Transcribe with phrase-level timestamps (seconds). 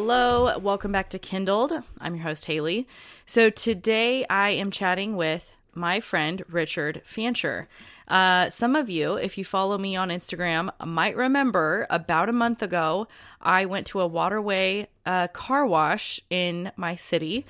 [0.00, 1.72] Hello, welcome back to Kindled.
[2.00, 2.86] I'm your host, Haley.
[3.26, 7.68] So today I am chatting with my friend, Richard Fancher.
[8.06, 12.62] Uh, some of you, if you follow me on Instagram, might remember about a month
[12.62, 13.08] ago,
[13.42, 17.44] I went to a waterway uh, car wash in my city.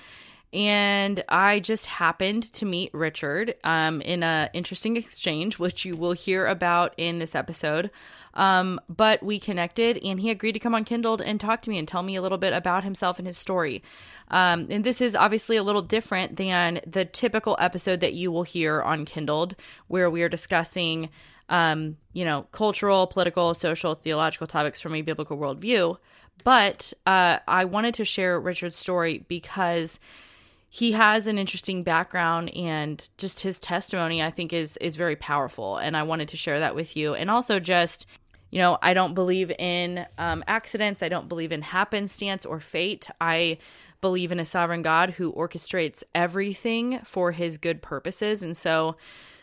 [0.51, 6.13] And I just happened to meet Richard um, in an interesting exchange, which you will
[6.13, 7.91] hear about in this episode.
[8.35, 11.79] Um, but we connected and he agreed to come on Kindled and talk to me
[11.79, 13.83] and tell me a little bit about himself and his story.
[14.29, 18.43] Um, and this is obviously a little different than the typical episode that you will
[18.43, 19.57] hear on Kindled,
[19.89, 21.09] where we are discussing,
[21.49, 25.97] um, you know, cultural, political, social, theological topics from a biblical worldview.
[26.45, 29.99] But uh, I wanted to share Richard's story because
[30.71, 35.77] he has an interesting background and just his testimony i think is is very powerful
[35.79, 38.07] and i wanted to share that with you and also just
[38.51, 41.03] you know, I don't believe in um, accidents.
[41.03, 43.09] I don't believe in happenstance or fate.
[43.21, 43.59] I
[44.01, 48.43] believe in a sovereign God who orchestrates everything for his good purposes.
[48.43, 48.97] And so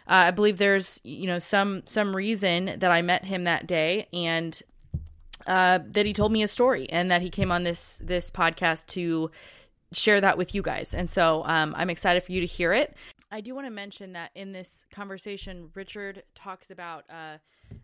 [0.07, 4.07] uh, I believe there's, you know, some some reason that I met him that day
[4.13, 4.59] and
[5.45, 8.87] uh, that he told me a story and that he came on this this podcast
[8.87, 9.29] to
[9.91, 10.93] share that with you guys.
[10.93, 12.95] And so um, I'm excited for you to hear it.
[13.31, 17.37] I do want to mention that in this conversation, Richard talks about uh,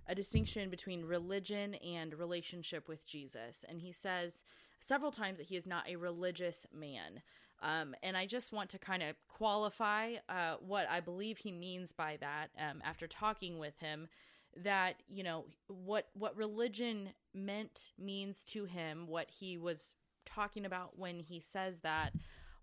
[0.07, 3.65] a distinction between religion and relationship with Jesus.
[3.67, 4.43] And he says
[4.79, 7.21] several times that he is not a religious man.
[7.61, 11.93] Um, and I just want to kind of qualify uh, what I believe he means
[11.93, 14.07] by that um, after talking with him.
[14.57, 19.93] That you know what what religion meant means to him, what he was
[20.33, 22.13] talking about when he says that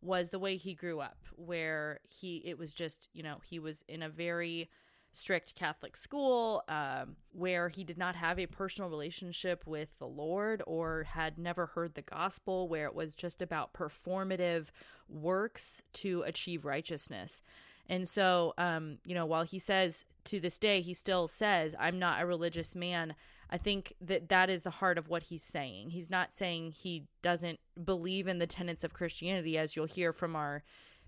[0.01, 3.85] was the way he grew up, where he it was just you know he was
[3.89, 4.71] in a very
[5.13, 10.63] strict Catholic school, um, where he did not have a personal relationship with the Lord
[10.67, 14.71] or had never heard the gospel, where it was just about performative
[15.09, 17.43] works to achieve righteousness.
[17.89, 21.99] And so, um, you know, while he says to this day, he still says, I'm
[21.99, 23.15] not a religious man.
[23.51, 25.91] I think that that is the heart of what he's saying.
[25.91, 30.37] He's not saying he doesn't believe in the tenets of Christianity, as you'll hear from
[30.37, 30.63] our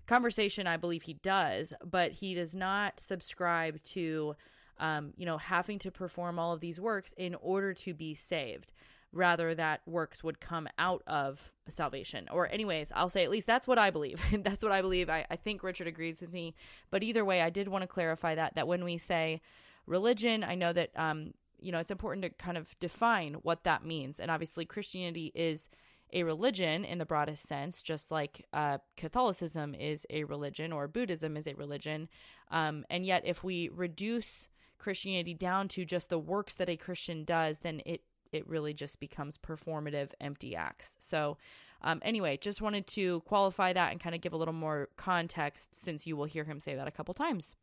[0.07, 0.67] conversation.
[0.67, 4.35] I believe he does but he does not subscribe to
[4.79, 8.73] um, you know having to perform all of these works in order to be saved.
[9.13, 12.27] Rather that works would come out of salvation.
[12.31, 14.21] Or anyways i'll say at least that's what i believe.
[14.43, 15.09] That's what i believe.
[15.09, 16.55] I, I think richard agrees with me.
[16.89, 19.41] But either way i did want to clarify that that when we say
[19.85, 23.85] religion i know that um, you know it's important to kind of define what that
[23.85, 25.69] means and obviously christianity is
[26.13, 31.37] a religion in the broadest sense, just like uh, Catholicism is a religion or Buddhism
[31.37, 32.09] is a religion.
[32.49, 37.23] Um, and yet, if we reduce Christianity down to just the works that a Christian
[37.23, 38.01] does, then it
[38.31, 40.95] it really just becomes performative, empty acts.
[40.99, 41.37] So,
[41.81, 45.75] um, anyway, just wanted to qualify that and kind of give a little more context
[45.75, 47.55] since you will hear him say that a couple times.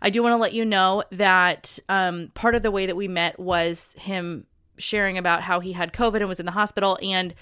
[0.00, 3.08] I do want to let you know that um, part of the way that we
[3.08, 4.46] met was him
[4.76, 6.98] sharing about how he had COVID and was in the hospital.
[7.02, 7.34] And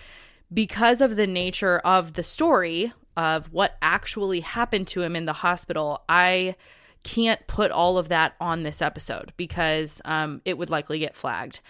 [0.52, 5.32] because of the nature of the story of what actually happened to him in the
[5.32, 6.56] hospital, I
[7.04, 11.60] can't put all of that on this episode because um, it would likely get flagged.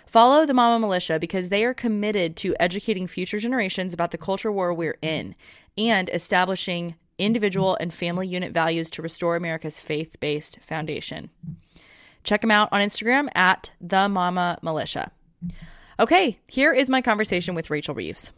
[0.05, 4.51] Follow the Mama Militia because they are committed to educating future generations about the culture
[4.51, 5.35] war we're in
[5.77, 11.29] and establishing individual and family unit values to restore America's faith based foundation.
[12.23, 15.11] Check them out on Instagram at the Mama Militia.
[15.99, 18.31] Okay, here is my conversation with Rachel Reeves.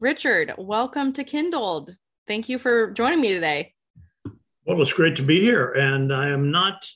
[0.00, 1.96] Richard, welcome to Kindled.
[2.26, 3.72] Thank you for joining me today.
[4.66, 5.70] Well, it's great to be here.
[5.74, 6.90] And I am not,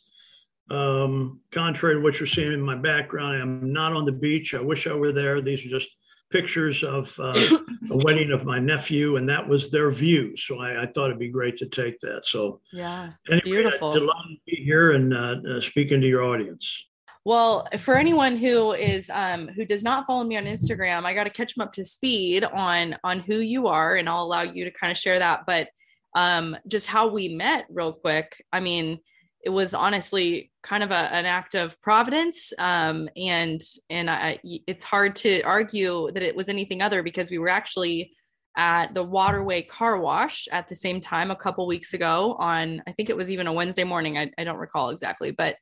[0.70, 4.54] um, contrary to what you're seeing in my background, I am not on the beach.
[4.54, 5.40] I wish I were there.
[5.40, 5.88] These are just
[6.30, 7.58] pictures of uh,
[7.92, 10.36] a wedding of my nephew, and that was their view.
[10.36, 12.26] So I, I thought it'd be great to take that.
[12.26, 13.92] So, yeah, anyway, beautiful.
[13.92, 16.86] Delighted to be here and uh, uh, speaking to your audience.
[17.24, 21.24] Well, for anyone who is um, who does not follow me on Instagram, I got
[21.24, 24.64] to catch them up to speed on on who you are, and I'll allow you
[24.64, 25.40] to kind of share that.
[25.46, 25.68] But
[26.14, 28.44] um, just how we met real quick.
[28.52, 29.00] I mean,
[29.44, 32.52] it was honestly kind of a, an act of providence.
[32.58, 37.38] Um, and, and I, it's hard to argue that it was anything other because we
[37.38, 38.12] were actually
[38.56, 42.92] at the waterway car wash at the same time a couple weeks ago on, I
[42.92, 44.18] think it was even a Wednesday morning.
[44.18, 45.56] I, I don't recall exactly, but,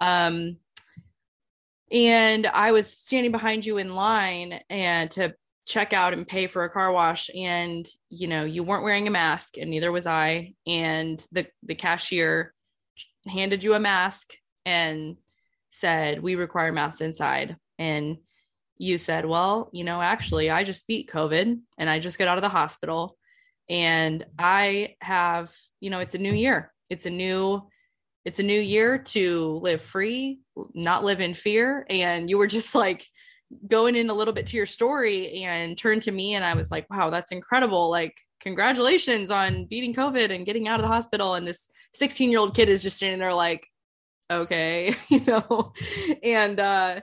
[0.00, 0.56] um,
[1.90, 5.34] and I was standing behind you in line and to
[5.66, 7.30] check out and pay for a car wash.
[7.34, 10.54] And you know you weren't wearing a mask and neither was i.
[10.66, 12.54] And the the cashier
[13.26, 14.32] handed you a mask
[14.64, 15.16] and
[15.70, 17.56] said we require masks inside.
[17.78, 18.18] And
[18.80, 22.38] you said well you know actually i just beat covid and i just got out
[22.38, 23.16] of the hospital.
[23.68, 26.72] And i have you know it's a new year.
[26.90, 27.68] It's a new
[28.28, 30.40] it's a new year to live free
[30.74, 33.06] not live in fear and you were just like
[33.66, 36.70] going in a little bit to your story and turned to me and I was
[36.70, 37.90] like, wow, that's incredible.
[37.90, 41.34] Like, congratulations on beating COVID and getting out of the hospital.
[41.34, 43.66] And this 16 year old kid is just standing there like,
[44.30, 45.72] okay, you know,
[46.22, 47.00] and, uh,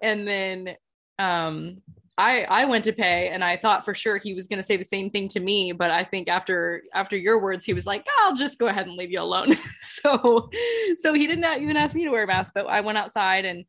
[0.00, 0.76] and then,
[1.18, 1.82] um,
[2.18, 4.76] I, I went to pay and I thought for sure he was going to say
[4.76, 5.72] the same thing to me.
[5.72, 8.96] But I think after, after your words, he was like, I'll just go ahead and
[8.96, 9.56] leave you alone.
[9.80, 10.50] so,
[10.96, 13.64] so he didn't even ask me to wear a mask, but I went outside and,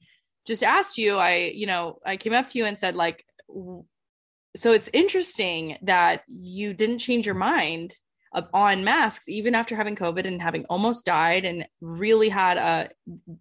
[0.45, 3.25] just asked you, I, you know, I came up to you and said, like,
[4.55, 7.93] so it's interesting that you didn't change your mind
[8.51, 12.89] on masks even after having covid and having almost died and really had a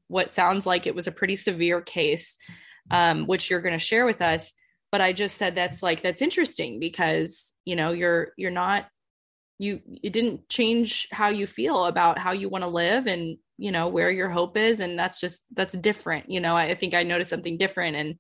[0.08, 2.36] what sounds like it was a pretty severe case
[2.90, 4.52] um, which you're going to share with us
[4.92, 8.86] but i just said that's like that's interesting because you know you're you're not
[9.58, 13.72] you it didn't change how you feel about how you want to live and you
[13.72, 16.56] know where your hope is and that's just that's different you know?
[16.56, 18.18] I think i noticed something different and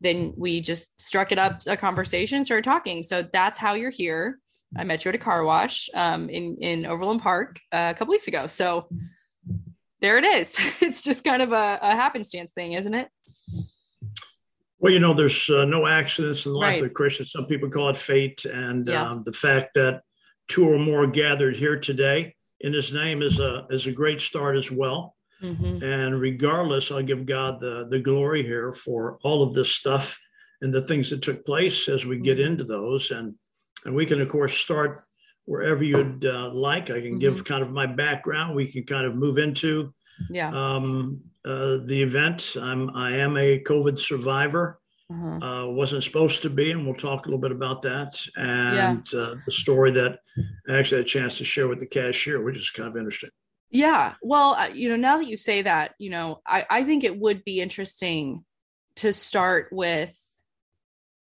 [0.00, 3.02] then we just struck it up a conversation started talking.
[3.02, 4.38] So that's how you're here.
[4.76, 8.12] I met you at a car wash um, in in overland park uh, a couple
[8.12, 8.46] weeks ago.
[8.46, 8.88] So
[10.00, 10.54] there it is.
[10.80, 13.08] It's just kind of a, a happenstance thing isn't it
[14.78, 16.84] well, you know, there's uh, no accidents in the life right.
[16.84, 17.26] of Christian.
[17.26, 19.10] Some people call it fate, and yeah.
[19.10, 20.02] um, the fact that
[20.46, 24.56] two or more gathered here today in his name is a is a great start
[24.56, 25.16] as well.
[25.42, 25.82] Mm-hmm.
[25.84, 30.18] And regardless, I'll give God the the glory here for all of this stuff
[30.62, 32.52] and the things that took place as we get mm-hmm.
[32.52, 33.10] into those.
[33.10, 33.34] And
[33.84, 35.04] and we can of course start
[35.44, 36.90] wherever you'd uh, like.
[36.90, 37.18] I can mm-hmm.
[37.18, 38.54] give kind of my background.
[38.54, 39.92] We can kind of move into
[40.30, 42.56] yeah um, uh, the event.
[42.60, 44.80] I'm I am a COVID survivor.
[45.10, 45.38] Uh-huh.
[45.40, 49.18] Uh, wasn't supposed to be, and we'll talk a little bit about that and yeah.
[49.18, 50.18] uh, the story that
[50.68, 53.30] I actually had a chance to share with the cashier, which is kind of interesting.
[53.70, 57.04] Yeah, well, uh, you know, now that you say that, you know, I, I think
[57.04, 58.44] it would be interesting
[58.96, 60.14] to start with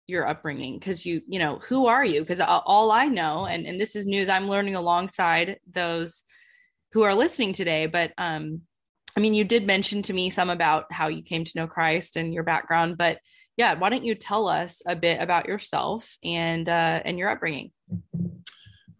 [0.05, 2.21] your upbringing because you, you know, who are you?
[2.21, 6.23] Because all I know, and and this is news I'm learning alongside those
[6.91, 8.61] who are listening today, but um,
[9.15, 12.17] I mean, you did mention to me some about how you came to know Christ
[12.17, 13.19] and your background, but
[13.57, 17.71] yeah, why don't you tell us a bit about yourself and uh, and your upbringing?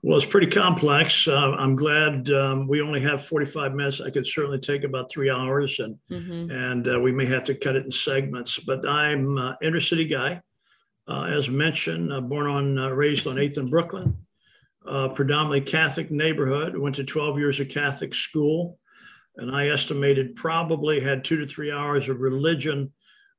[0.03, 1.27] Well, it's pretty complex.
[1.27, 4.01] Uh, I'm glad um, we only have 45 minutes.
[4.01, 6.51] I could certainly take about three hours, and mm-hmm.
[6.51, 8.60] and uh, we may have to cut it in segments.
[8.60, 10.41] But I'm an inner city guy,
[11.08, 14.15] uh, as mentioned, uh, born on uh, raised on 8th and Brooklyn,
[14.84, 16.77] predominantly Catholic neighborhood.
[16.77, 18.77] Went to 12 years of Catholic school,
[19.38, 22.92] and I estimated probably had two to three hours of religion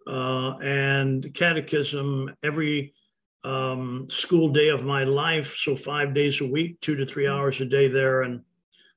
[0.06, 2.94] uh, and catechism every
[3.44, 5.56] um, school day of my life.
[5.58, 8.40] So five days a week, two to three hours a day there, and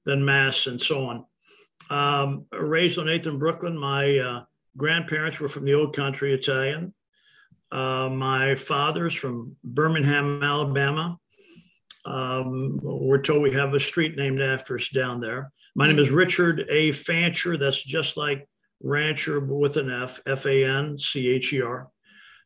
[0.06, 1.26] then mass and so on.
[1.90, 4.44] Um, raised on 8th and Brooklyn, my uh,
[4.76, 6.94] grandparents were from the old country, Italian.
[7.72, 11.18] Uh, my father's from Birmingham, Alabama.
[12.06, 15.52] Um, we're told we have a street named after us down there.
[15.78, 16.92] My name is Richard A.
[16.92, 17.56] Fancher.
[17.56, 18.48] That's just like
[18.82, 21.88] rancher, but with an F, F A N C H E R.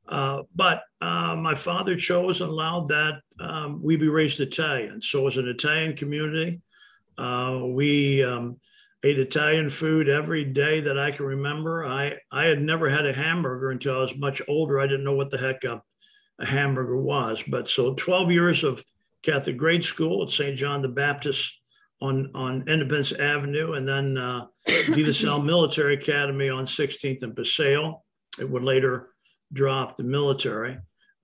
[0.06, 5.02] Uh, but uh, my father chose and allowed that um, we be raised Italian.
[5.02, 6.60] So, as an Italian community,
[7.18, 8.60] uh, we um,
[9.02, 11.86] ate Italian food every day that I can remember.
[11.86, 14.78] I, I had never had a hamburger until I was much older.
[14.78, 15.82] I didn't know what the heck a,
[16.40, 17.42] a hamburger was.
[17.48, 18.84] But so 12 years of
[19.24, 20.58] Catholic grade school at St.
[20.58, 21.61] John the Baptist
[22.02, 24.48] on, on Independence Avenue, and then uh,
[25.40, 28.02] Military Academy on 16th and Paseo.
[28.40, 29.10] It would later
[29.54, 30.78] drop the military.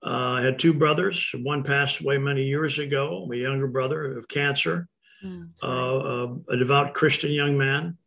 [0.06, 1.34] Uh, I had two brothers.
[1.42, 4.88] One passed away many years ago, my younger brother of cancer,
[5.24, 7.98] mm, uh, a devout Christian young man.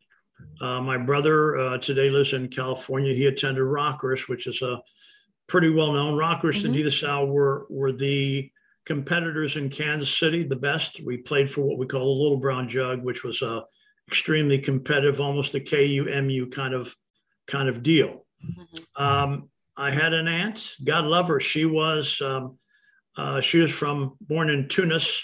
[0.60, 3.12] Uh, my brother uh, today lives in California.
[3.12, 4.80] He attended Rockhurst, which is a
[5.48, 6.16] pretty well known.
[6.16, 6.74] Rockhurst mm-hmm.
[6.74, 8.50] and De La were, were the
[8.86, 11.00] competitors in Kansas City, the best.
[11.04, 13.64] We played for what we call a Little Brown Jug, which was a
[14.08, 16.94] extremely competitive, almost a KUMU kind of
[17.46, 18.26] kind of deal.
[18.44, 19.02] Mm-hmm.
[19.02, 21.40] Um, I had an aunt, God love her.
[21.40, 22.58] She was um,
[23.16, 25.22] uh, she was from born in Tunis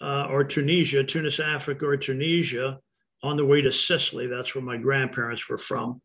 [0.00, 2.78] uh, or Tunisia, Tunis, Africa, or Tunisia,
[3.22, 4.26] on the way to Sicily.
[4.26, 6.00] That's where my grandparents were from.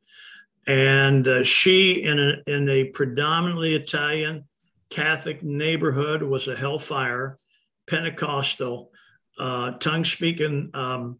[0.67, 4.45] And uh, she, in a, in a predominantly Italian
[4.89, 7.39] Catholic neighborhood, was a hellfire,
[7.87, 8.91] Pentecostal,
[9.39, 11.19] uh, tongue speaking um,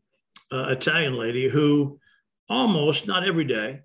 [0.51, 1.99] uh, Italian lady who
[2.49, 3.81] almost, not every day,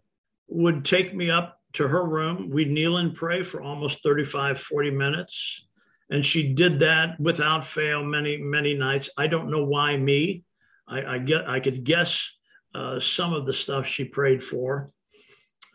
[0.49, 2.51] would take me up to her room.
[2.51, 5.67] We'd kneel and pray for almost 35, 40 minutes.
[6.11, 9.09] And she did that without fail many, many nights.
[9.17, 10.45] I don't know why me.
[10.89, 12.29] I, I get I could guess
[12.75, 14.91] uh, some of the stuff she prayed for.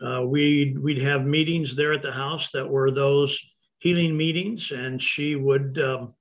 [0.06, 3.40] Uh, we'd we'd have meetings there at the house that were those
[3.86, 6.16] healing meetings, and she would um,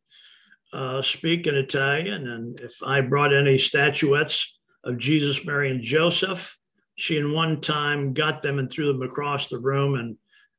[0.75, 2.29] uh, speak in Italian.
[2.29, 6.59] And if I brought any statuettes of Jesus, Mary, and Joseph,
[6.97, 10.15] she in one time got them and threw them across the room and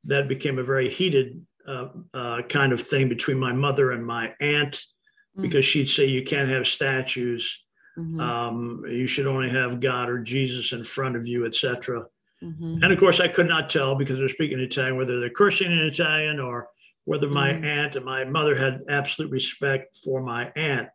[0.06, 4.34] that became a very heated uh, uh, kind of thing between my mother and my
[4.40, 5.44] aunt mm-hmm.
[5.44, 7.66] because she'd say you can't have statues
[7.98, 8.20] mm-hmm.
[8.20, 12.04] um, you should only have god or jesus in front of you etc
[12.44, 12.84] mm-hmm.
[12.84, 15.80] and of course i could not tell because they're speaking italian whether they're cursing in
[15.80, 16.68] italian or
[17.06, 17.66] whether my mm-hmm.
[17.66, 20.90] aunt and my mother had absolute respect for my aunt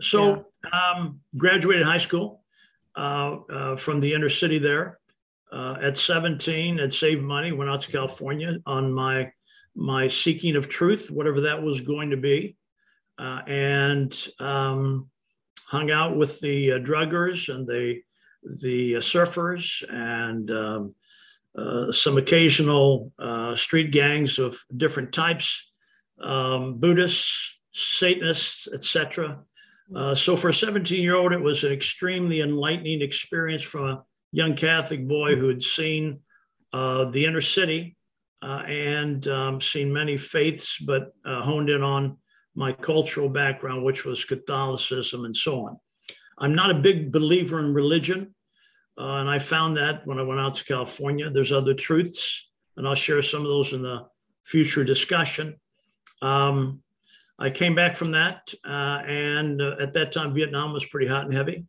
[0.00, 0.92] so yeah.
[0.96, 2.42] um, graduated high school
[2.96, 4.98] uh, uh, from the inner city there.
[5.52, 9.30] Uh, at 17, had saved money, went out to California on my
[9.76, 12.56] my seeking of truth, whatever that was going to be,
[13.18, 15.08] and um,
[15.66, 18.00] hung out with the druggers and the
[18.62, 20.94] the surfers and um,
[21.56, 25.70] uh, some occasional uh, street gangs of different types,
[26.20, 29.40] um, Buddhists, Satanists, etc.
[29.94, 34.04] Uh, so for a 17 year old, it was an extremely enlightening experience from a
[34.32, 36.20] young Catholic boy who had seen
[36.72, 37.96] uh, the inner city
[38.42, 42.16] uh, and um, seen many faiths, but honed in on
[42.56, 45.76] my cultural background, which was Catholicism and so on.
[46.38, 48.33] I'm not a big believer in religion.
[48.96, 52.86] Uh, and I found that when I went out to California, there's other truths, and
[52.86, 54.06] I'll share some of those in the
[54.44, 55.56] future discussion.
[56.22, 56.82] Um,
[57.38, 61.24] I came back from that, uh, and uh, at that time, Vietnam was pretty hot
[61.24, 61.66] and heavy.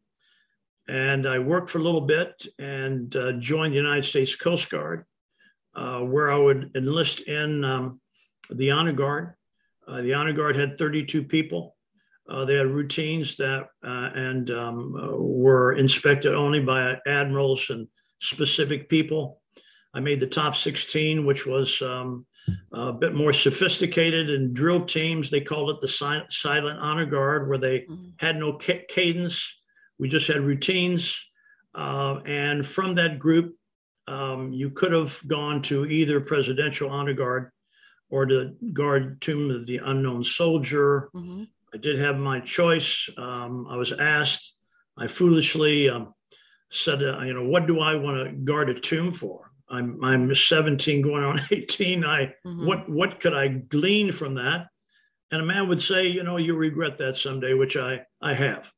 [0.87, 5.05] And I worked for a little bit and uh, joined the United States Coast Guard,
[5.73, 7.99] uh, where I would enlist in um,
[8.51, 9.33] the Honor Guard.
[9.87, 11.74] Uh, the Honor Guard had 32 people.
[12.29, 17.87] Uh, they had routines that and um, were inspected only by admirals and
[18.21, 19.41] specific people.
[19.93, 22.25] I made the top 16, which was um,
[22.73, 25.29] a bit more sophisticated and drill teams.
[25.29, 28.09] They called it the silent, silent honor guard, where they mm-hmm.
[28.17, 29.41] had no ca- cadence.
[29.97, 31.17] We just had routines.
[31.73, 33.55] Uh, and from that group,
[34.07, 37.51] um, you could have gone to either presidential honor guard
[38.09, 41.09] or the guard tomb of the unknown soldier.
[41.15, 41.43] Mm-hmm.
[41.75, 43.09] I did have my choice.
[43.17, 44.55] Um, I was asked,
[44.97, 46.13] I foolishly um,
[46.71, 49.51] said, uh, you know, what do I want to guard a tomb for?
[49.69, 52.05] I'm I'm 17 going on 18.
[52.05, 52.65] I mm-hmm.
[52.65, 54.67] what what could I glean from that?
[55.31, 58.71] And a man would say, you know, you regret that someday, which I I have.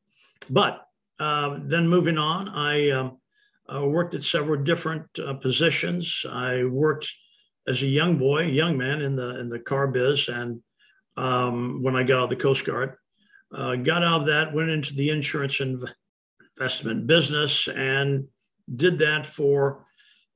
[0.49, 0.81] But
[1.19, 3.19] uh, then moving on, I um,
[3.71, 6.25] uh, worked at several different uh, positions.
[6.27, 7.13] I worked
[7.67, 10.63] as a young boy, young man in the in the car biz, and
[11.17, 12.95] um, when I got out of the Coast Guard,
[13.53, 18.27] uh, got out of that, went into the insurance investment business, and
[18.75, 19.85] did that for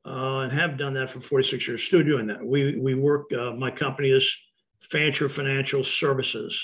[0.06, 1.84] uh, and have done that for 46 years.
[1.84, 2.44] Still doing that.
[2.44, 3.32] We we work.
[3.34, 4.36] Uh, my company is
[4.90, 6.60] Fancher Financial Services.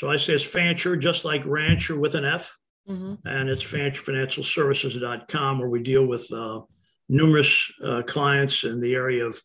[0.00, 2.56] So I say it's Fancher, just like Rancher with an F,
[2.88, 3.14] mm-hmm.
[3.26, 6.60] and it's FancherFinancialServices.com, where we deal with uh,
[7.08, 9.40] numerous uh, clients in the area of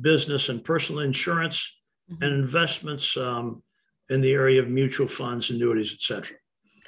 [0.00, 1.79] business and personal insurance
[2.10, 2.22] mm-hmm.
[2.22, 3.62] and investments um,
[4.08, 6.36] in the area of mutual funds, annuities, etc.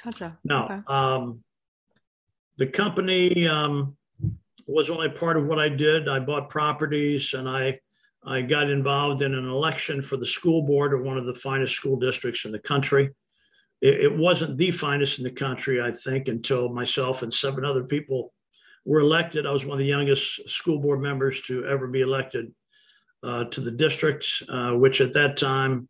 [0.03, 0.37] Gotcha.
[0.43, 0.81] Now, okay.
[0.87, 1.43] um,
[2.57, 3.95] the company um,
[4.67, 6.07] was only part of what I did.
[6.07, 7.79] I bought properties and I
[8.25, 11.75] I got involved in an election for the school board of one of the finest
[11.75, 13.09] school districts in the country.
[13.81, 17.83] It, it wasn't the finest in the country, I think, until myself and seven other
[17.83, 18.33] people
[18.85, 19.45] were elected.
[19.45, 22.53] I was one of the youngest school board members to ever be elected
[23.23, 25.87] uh, to the district, uh, which at that time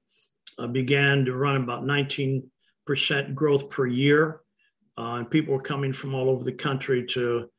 [0.59, 2.43] uh, began to run about 19%
[3.33, 4.41] growth per year.
[4.97, 7.49] Uh, and people were coming from all over the country to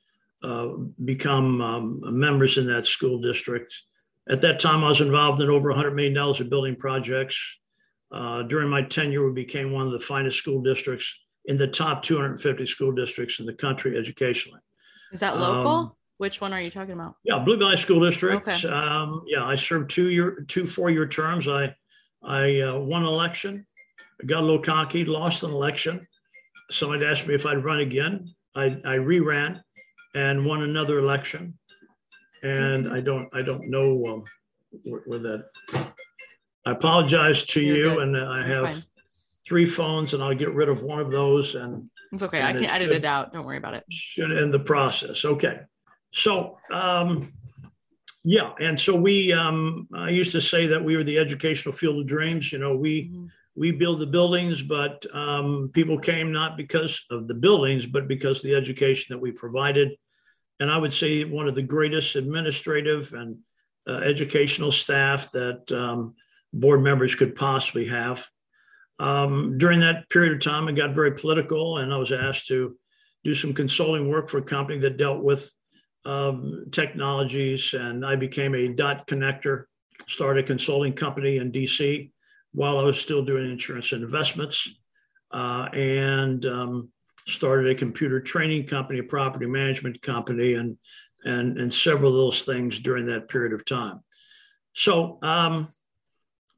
[0.43, 0.69] uh,
[1.05, 3.75] become um, members in that school district.
[4.29, 7.39] At that time, I was involved in over $100 million of building projects.
[8.13, 11.13] Uh, during my tenure, we became one of the finest school districts
[11.47, 14.61] in the top 250 school districts in the country educationally.
[15.13, 15.73] Is that local?
[15.73, 17.17] Um, Which one are you talking about?
[17.25, 18.47] Yeah, Blue Valley School District.
[18.47, 18.69] Okay.
[18.69, 21.49] Um, yeah, I served two year, two four year terms.
[21.49, 21.75] I
[22.23, 23.67] I uh, won an election,
[24.27, 26.07] got a little cocky, lost an election.
[26.71, 28.33] Somebody asked me if I'd run again.
[28.55, 29.63] I, I re-ran
[30.15, 31.59] and won another election.
[32.43, 34.25] And I don't I don't know um,
[34.85, 35.47] where, where, that.
[36.67, 38.03] I apologize to You're you, good.
[38.03, 38.83] and I have fine.
[39.47, 41.55] three phones, and I'll get rid of one of those.
[41.55, 42.43] And it's okay.
[42.43, 43.33] I can it edit should, it out.
[43.33, 43.85] Don't worry about it.
[43.91, 45.25] Should end the process.
[45.25, 45.61] Okay.
[46.15, 47.33] So um,
[48.23, 52.01] yeah, and so we um, I used to say that we were the educational field
[52.01, 52.53] of dreams.
[52.53, 53.27] You know, we mm-hmm.
[53.57, 58.41] we build the buildings, but um, people came not because of the buildings, but because
[58.41, 59.91] the education that we provided.
[60.61, 63.37] And I would say one of the greatest administrative and
[63.89, 66.15] uh, educational staff that um,
[66.53, 68.27] board members could possibly have.
[69.01, 72.77] Um, during that period of time, I got very political, and I was asked to
[73.25, 75.53] do some consulting work for a company that dealt with
[76.05, 79.65] um, technologies, and I became a dot connector,
[80.07, 82.11] started a consulting company in DC
[82.53, 84.69] while I was still doing insurance and investments,
[85.33, 86.89] uh, and um,
[87.27, 90.77] started a computer training company, a property management company, and
[91.25, 94.01] and and several of those things during that period of time.
[94.75, 95.69] So um,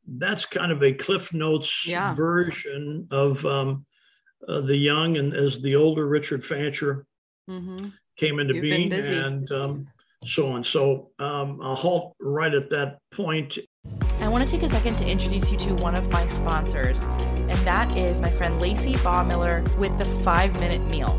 [0.06, 2.14] that's kind of a Cliff Notes yeah.
[2.14, 3.86] version of um,
[4.48, 7.06] uh, the young and as the older Richard Fancher.
[7.48, 9.86] Mm-hmm came into You've being and um,
[10.24, 10.64] so on.
[10.64, 13.58] So um, I'll halt right at that point.
[14.20, 17.58] I want to take a second to introduce you to one of my sponsors, and
[17.58, 21.14] that is my friend Lacey Baumiller with the Five Minute Meal.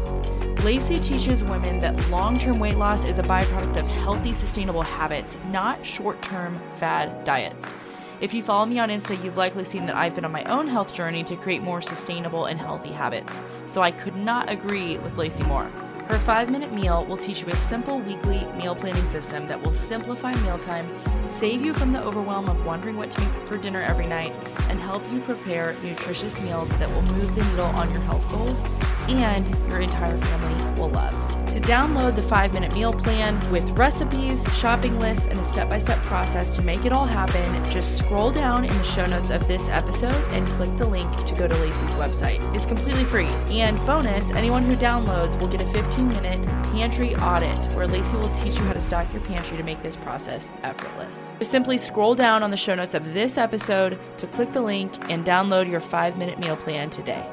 [0.64, 5.38] Lacey teaches women that long term weight loss is a byproduct of healthy, sustainable habits,
[5.52, 7.74] not short term fad diets.
[8.20, 10.68] If you follow me on Insta, you've likely seen that I've been on my own
[10.68, 13.44] health journey to create more sustainable and healthy habits.
[13.68, 15.72] So I could not agree with Lacey more.
[16.10, 19.74] Her five minute meal will teach you a simple weekly meal planning system that will
[19.74, 20.90] simplify mealtime,
[21.28, 24.32] save you from the overwhelm of wondering what to make for dinner every night,
[24.70, 28.64] and help you prepare nutritious meals that will move the needle on your health goals
[29.10, 31.37] and your entire family will love.
[31.68, 36.00] Download the 5 Minute Meal Plan with recipes, shopping lists, and a step by step
[36.06, 39.68] process to make it all happen, just scroll down in the show notes of this
[39.68, 42.42] episode and click the link to go to Lacey's website.
[42.56, 43.28] It's completely free.
[43.50, 48.34] And bonus, anyone who downloads will get a 15 minute pantry audit where Lacey will
[48.34, 51.34] teach you how to stock your pantry to make this process effortless.
[51.38, 54.94] Just simply scroll down on the show notes of this episode to click the link
[55.12, 57.28] and download your 5 Minute Meal Plan today.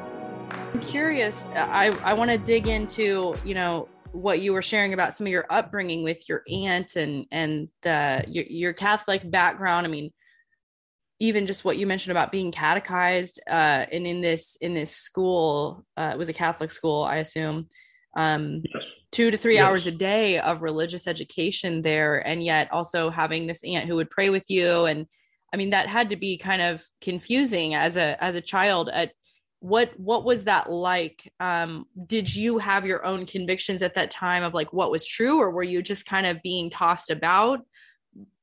[0.72, 1.46] I'm curious.
[1.54, 5.26] Uh, I, I want to dig into, you know, what you were sharing about some
[5.26, 9.86] of your upbringing with your aunt and and the your, your Catholic background.
[9.86, 10.12] I mean,
[11.18, 15.84] even just what you mentioned about being catechized uh, and in this in this school,
[15.96, 17.68] uh, it was a Catholic school, I assume.
[18.16, 18.86] Um, yes.
[19.10, 19.64] Two to three yes.
[19.64, 24.10] hours a day of religious education there, and yet also having this aunt who would
[24.10, 25.06] pray with you and
[25.52, 29.12] I mean that had to be kind of confusing as a as a child at
[29.64, 31.32] what what was that like?
[31.40, 35.40] Um did you have your own convictions at that time of like what was true
[35.40, 37.60] or were you just kind of being tossed about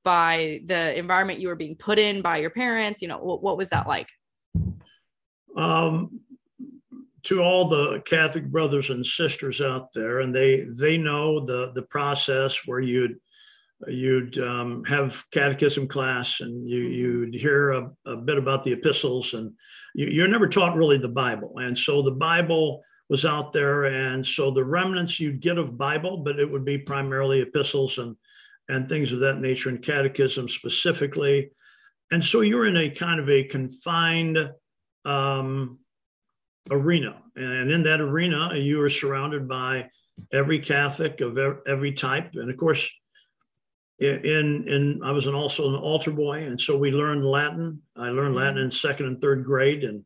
[0.04, 3.04] by the environment you were being put in by your parents?
[3.04, 4.10] You know what, what was that like?
[5.56, 6.22] Um
[7.26, 11.84] to all the catholic brothers and sisters out there and they they know the the
[11.84, 13.20] process where you'd
[13.88, 19.34] you'd um, have catechism class and you, you'd hear a, a bit about the epistles
[19.34, 19.54] and
[19.94, 24.26] you, are never taught really the bible and so the bible was out there and
[24.26, 28.16] so the remnants you'd get of bible but it would be primarily epistles and
[28.72, 31.52] and things of that nature, and catechism specifically.
[32.12, 34.38] And so you're in a kind of a confined
[35.06, 35.80] um,
[36.70, 37.22] arena.
[37.36, 39.90] And in that arena, you are surrounded by
[40.34, 42.32] every Catholic of every type.
[42.34, 42.90] And of course,
[44.02, 47.82] in in I was an, also an altar boy, and so we learned Latin.
[47.96, 50.04] I learned Latin in second and third grade, and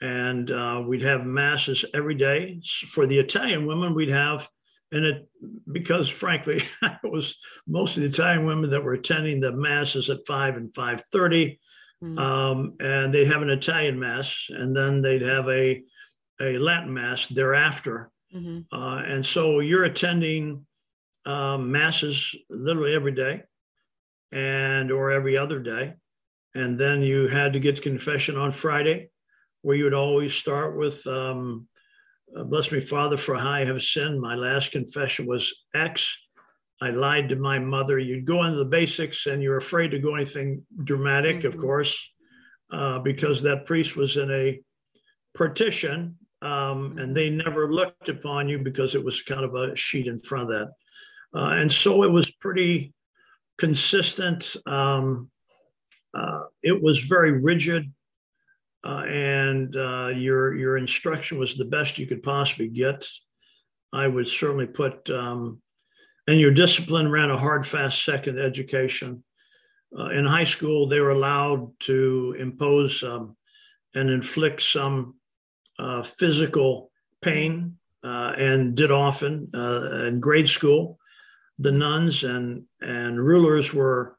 [0.00, 2.60] and uh, we'd have masses every day.
[2.88, 4.48] For the Italian women, we'd have,
[4.92, 5.28] and it
[5.70, 10.26] because frankly, it was most of the Italian women that were attending the masses at
[10.26, 11.60] five and five thirty,
[12.02, 12.18] mm-hmm.
[12.18, 15.82] um, and they'd have an Italian mass, and then they'd have a
[16.40, 18.74] a Latin mass thereafter, mm-hmm.
[18.76, 20.66] uh, and so you're attending
[21.28, 23.42] um, masses literally every day,
[24.32, 25.94] and or every other day,
[26.54, 29.10] and then you had to get confession on Friday
[29.62, 31.66] where you would always start with, um,
[32.36, 34.20] uh, Bless me, Father, for how I have sinned.
[34.20, 36.16] My last confession was X.
[36.80, 37.98] I lied to my mother.
[37.98, 41.48] You'd go into the basics and you're afraid to go anything dramatic, mm-hmm.
[41.48, 41.98] of course,
[42.70, 44.60] uh, because that priest was in a
[45.34, 50.06] partition um, and they never looked upon you because it was kind of a sheet
[50.06, 50.72] in front of that.
[51.34, 52.92] Uh, and so it was pretty
[53.58, 54.56] consistent.
[54.66, 55.30] Um,
[56.14, 57.92] uh, it was very rigid
[58.84, 63.06] uh, and uh, your your instruction was the best you could possibly get.
[63.92, 65.60] I would certainly put, um,
[66.26, 69.24] and your discipline ran a hard, fast second education.
[69.98, 73.34] Uh, in high school, they were allowed to impose um,
[73.94, 75.16] and inflict some
[75.78, 76.90] uh, physical
[77.22, 80.98] pain, and did often in grade school.
[81.58, 84.16] The nuns and and rulers were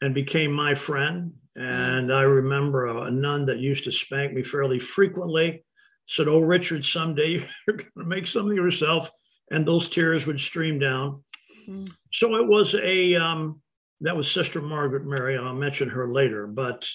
[0.00, 4.44] and became my friend and I remember a, a, nun that used to spank me
[4.44, 5.64] fairly frequently
[6.06, 9.10] said, Oh, Richard, someday you're going to make something of yourself.
[9.50, 11.24] And those tears would stream down.
[11.68, 11.90] Mm.
[12.12, 13.60] So it was a, um,
[14.02, 15.36] that was Sister Margaret Mary.
[15.36, 16.46] I'll mention her later.
[16.46, 16.88] But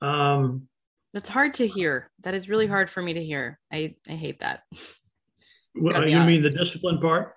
[0.00, 0.66] um,
[1.12, 2.10] that's hard to hear.
[2.22, 3.60] That is really hard for me to hear.
[3.72, 4.62] I, I hate that.
[5.76, 6.26] well, you honest.
[6.26, 7.34] mean the discipline part?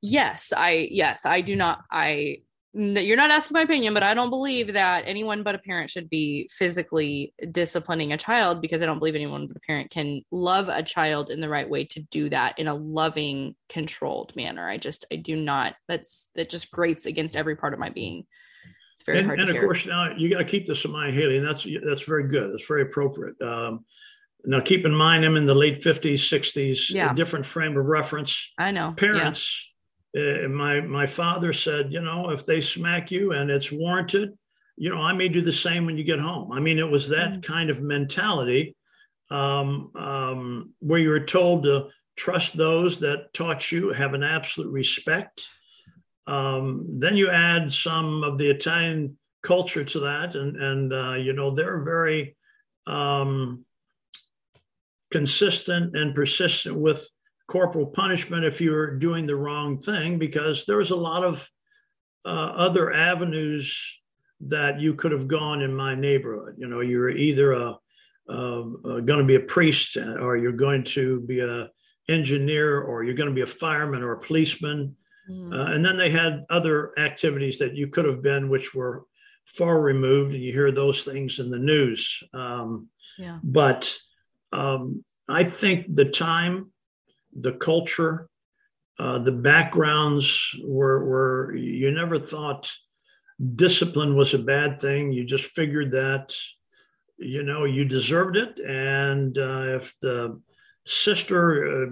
[0.00, 1.82] Yes, I, yes, I do not.
[1.90, 2.38] I,
[2.74, 6.08] you're not asking my opinion, but I don't believe that anyone but a parent should
[6.08, 10.68] be physically disciplining a child because I don't believe anyone but a parent can love
[10.68, 14.68] a child in the right way to do that in a loving, controlled manner.
[14.68, 18.26] I just, I do not, that's, that just grates against every part of my being.
[18.94, 19.64] It's very and, hard and of hear.
[19.64, 22.52] course, now you got to keep this in mind, Haley, and that's, that's very good.
[22.52, 23.40] That's very appropriate.
[23.40, 23.84] Um,
[24.44, 27.10] now, keep in mind, I'm in the late 50s, 60s, yeah.
[27.10, 28.50] a different frame of reference.
[28.56, 28.94] I know.
[28.96, 29.66] Parents,
[30.18, 34.36] uh, my my father said, you know, if they smack you and it's warranted,
[34.76, 36.52] you know, I may do the same when you get home.
[36.52, 37.42] I mean, it was that mm.
[37.42, 38.76] kind of mentality
[39.30, 44.70] um, um, where you were told to trust those that taught you, have an absolute
[44.72, 45.42] respect.
[46.26, 51.32] Um, then you add some of the Italian culture to that, and and uh, you
[51.32, 52.36] know they're very
[52.86, 53.64] um,
[55.10, 57.08] consistent and persistent with
[57.48, 61.48] corporal punishment if you're doing the wrong thing because there was a lot of
[62.24, 63.76] uh, other avenues
[64.40, 66.54] that you could have gone in my neighborhood.
[66.58, 67.78] You know, you're either a,
[68.28, 71.70] going to be a priest or you're going to be a
[72.08, 74.94] engineer or you're going to be a fireman or a policeman.
[75.30, 75.52] Mm.
[75.52, 79.04] Uh, and then they had other activities that you could have been, which were
[79.44, 82.22] far removed, and you hear those things in the news.
[82.34, 83.38] Um, yeah.
[83.42, 83.94] But
[84.52, 86.70] um, I think the time
[87.40, 88.28] the culture,
[88.98, 92.70] uh, the backgrounds were, were, you never thought
[93.54, 95.12] discipline was a bad thing.
[95.12, 96.34] You just figured that,
[97.18, 98.58] you know, you deserved it.
[98.58, 100.40] And uh, if the
[100.84, 101.86] sister uh,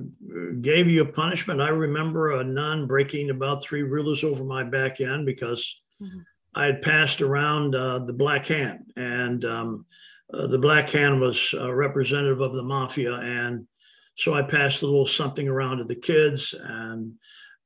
[0.61, 5.01] gave you a punishment, I remember a nun breaking about three rulers over my back
[5.01, 6.19] end because mm-hmm.
[6.55, 8.93] I had passed around uh, the black hand.
[8.97, 9.87] And um,
[10.33, 13.15] uh, the black hand was representative of the mafia.
[13.15, 13.69] And
[14.17, 17.13] so I passed a little something around to the kids, and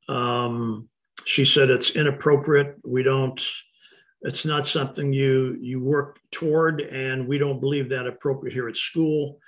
[0.09, 0.89] um,
[1.25, 2.77] she said it's inappropriate.
[2.85, 3.41] We don't.
[4.23, 8.77] It's not something you you work toward, and we don't believe that appropriate here at
[8.77, 9.39] school.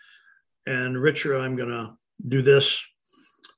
[0.66, 1.94] And Richard, I'm going to
[2.28, 2.80] do this.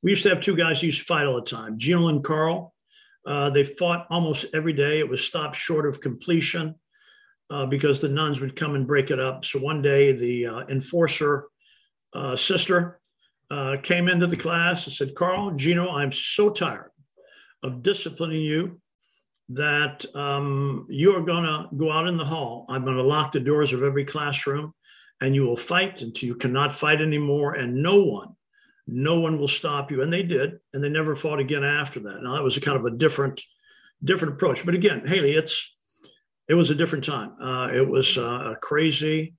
[0.02, 2.24] We used to have two guys who used to fight all the time, Gino and
[2.24, 2.74] Carl.
[3.26, 4.98] Uh, they fought almost every day.
[5.00, 6.74] It was stopped short of completion
[7.50, 9.44] uh, because the nuns would come and break it up.
[9.44, 11.48] So one day, the uh, enforcer
[12.14, 13.00] uh, sister
[13.54, 16.90] uh, came into the class and said, Carl, Gino, I'm so tired
[17.62, 18.80] of disciplining you
[19.50, 22.66] that um, you are going to go out in the hall.
[22.68, 24.74] I'm going to lock the doors of every classroom
[25.20, 27.54] and you will fight until you cannot fight anymore.
[27.54, 28.30] And no one,
[28.88, 30.02] no one will stop you.
[30.02, 30.58] And they did.
[30.72, 32.22] And they never fought again after that.
[32.22, 33.40] Now, that was a kind of a different
[34.02, 34.64] different approach.
[34.66, 35.76] But again, Haley, it's
[36.48, 37.40] it was a different time.
[37.40, 39.34] Uh, it was uh, a crazy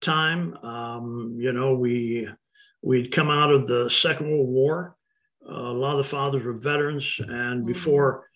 [0.00, 0.56] time.
[0.56, 2.28] Um, you know, we
[2.82, 4.96] we'd come out of the Second World War.
[5.48, 7.66] Uh, a lot of the fathers were veterans, and mm-hmm.
[7.66, 8.28] before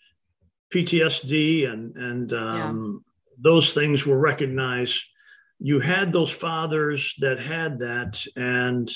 [0.73, 3.13] PTSD and and um, yeah.
[3.39, 5.03] those things were recognized,
[5.59, 8.91] you had those fathers that had that, and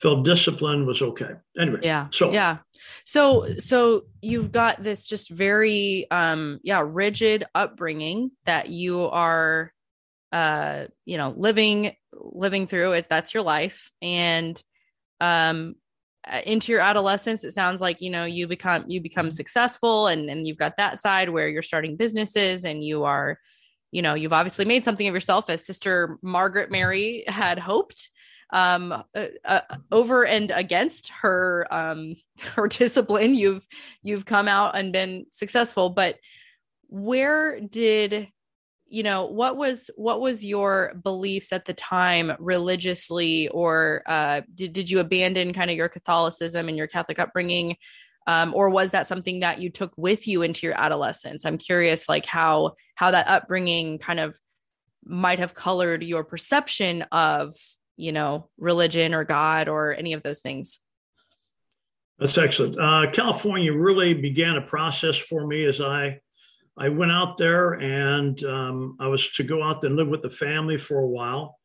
[0.00, 1.30] felt discipline was okay.
[1.58, 2.08] Anyway, yeah.
[2.10, 2.58] So yeah.
[3.04, 9.72] So so you've got this just very um yeah, rigid upbringing that you are
[10.32, 13.06] uh you know, living living through it.
[13.08, 13.90] That's your life.
[14.02, 14.62] And
[15.20, 15.74] um
[16.30, 20.30] uh, into your adolescence it sounds like you know you become you become successful and
[20.30, 23.38] and you've got that side where you're starting businesses and you are
[23.92, 28.10] you know you've obviously made something of yourself as sister margaret mary had hoped
[28.54, 32.14] um, uh, uh, over and against her um,
[32.54, 33.34] her discipline.
[33.34, 33.66] You've
[34.02, 36.16] you've come out and been successful, but
[36.88, 38.28] where did
[38.94, 44.72] you know what was what was your beliefs at the time religiously or uh, did,
[44.72, 47.76] did you abandon kind of your catholicism and your catholic upbringing
[48.26, 52.08] um, or was that something that you took with you into your adolescence i'm curious
[52.08, 54.38] like how how that upbringing kind of
[55.04, 57.54] might have colored your perception of
[57.96, 60.80] you know, religion or God or any of those things?
[62.18, 62.78] That's excellent.
[62.80, 66.20] Uh, California really began a process for me as I
[66.76, 70.22] I went out there and um, I was to go out there and live with
[70.22, 71.58] the family for a while.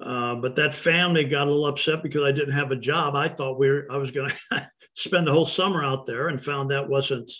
[0.00, 3.16] Uh, but that family got a little upset because I didn't have a job.
[3.16, 6.42] I thought we were, I was going to spend the whole summer out there and
[6.42, 7.30] found that wasn't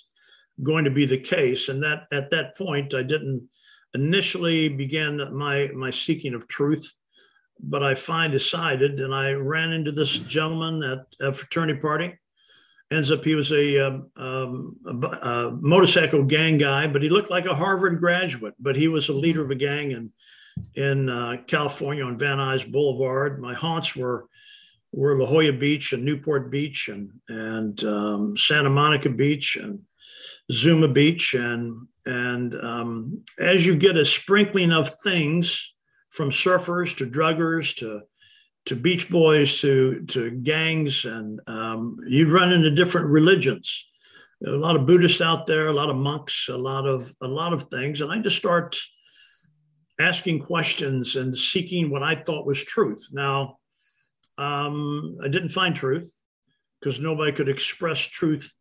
[0.63, 1.69] going to be the case.
[1.69, 3.47] And that at that point, I didn't
[3.95, 6.95] initially begin my my seeking of truth
[7.61, 12.19] but I finally decided, and I ran into this gentleman at a fraternity party.
[12.93, 17.31] Ends up he was a, um, um, a, a, motorcycle gang guy, but he looked
[17.31, 18.55] like a Harvard graduate.
[18.61, 20.13] But he was a leader of a gang in
[20.77, 23.41] in uh, California on Van Nuys Boulevard.
[23.41, 24.29] My haunts were
[24.93, 29.81] were La Jolla Beach and Newport Beach and and um, Santa Monica Beach and
[30.53, 35.73] Zuma Beach and and um, as you get a sprinkling of things
[36.11, 38.03] from surfers to druggers to
[38.67, 43.87] to beach boys to to gangs, and um, you'd run into different religions.
[44.47, 47.53] A lot of Buddhists out there, a lot of monks, a lot of a lot
[47.53, 48.77] of things, and I just start
[49.99, 53.09] asking questions and seeking what I thought was truth.
[53.13, 53.57] Now,
[54.37, 56.13] um, I didn't find truth
[56.79, 58.53] because nobody could express truth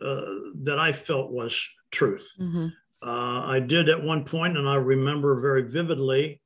[0.00, 0.22] uh,
[0.62, 2.28] that I felt was truth.
[2.40, 2.68] Mm-hmm.
[3.06, 6.41] Uh, I did at one point, and I remember very vividly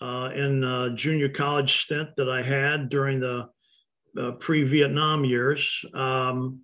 [0.00, 3.48] uh, in a junior college stint that I had during the
[4.18, 6.60] uh, pre Vietnam years, um,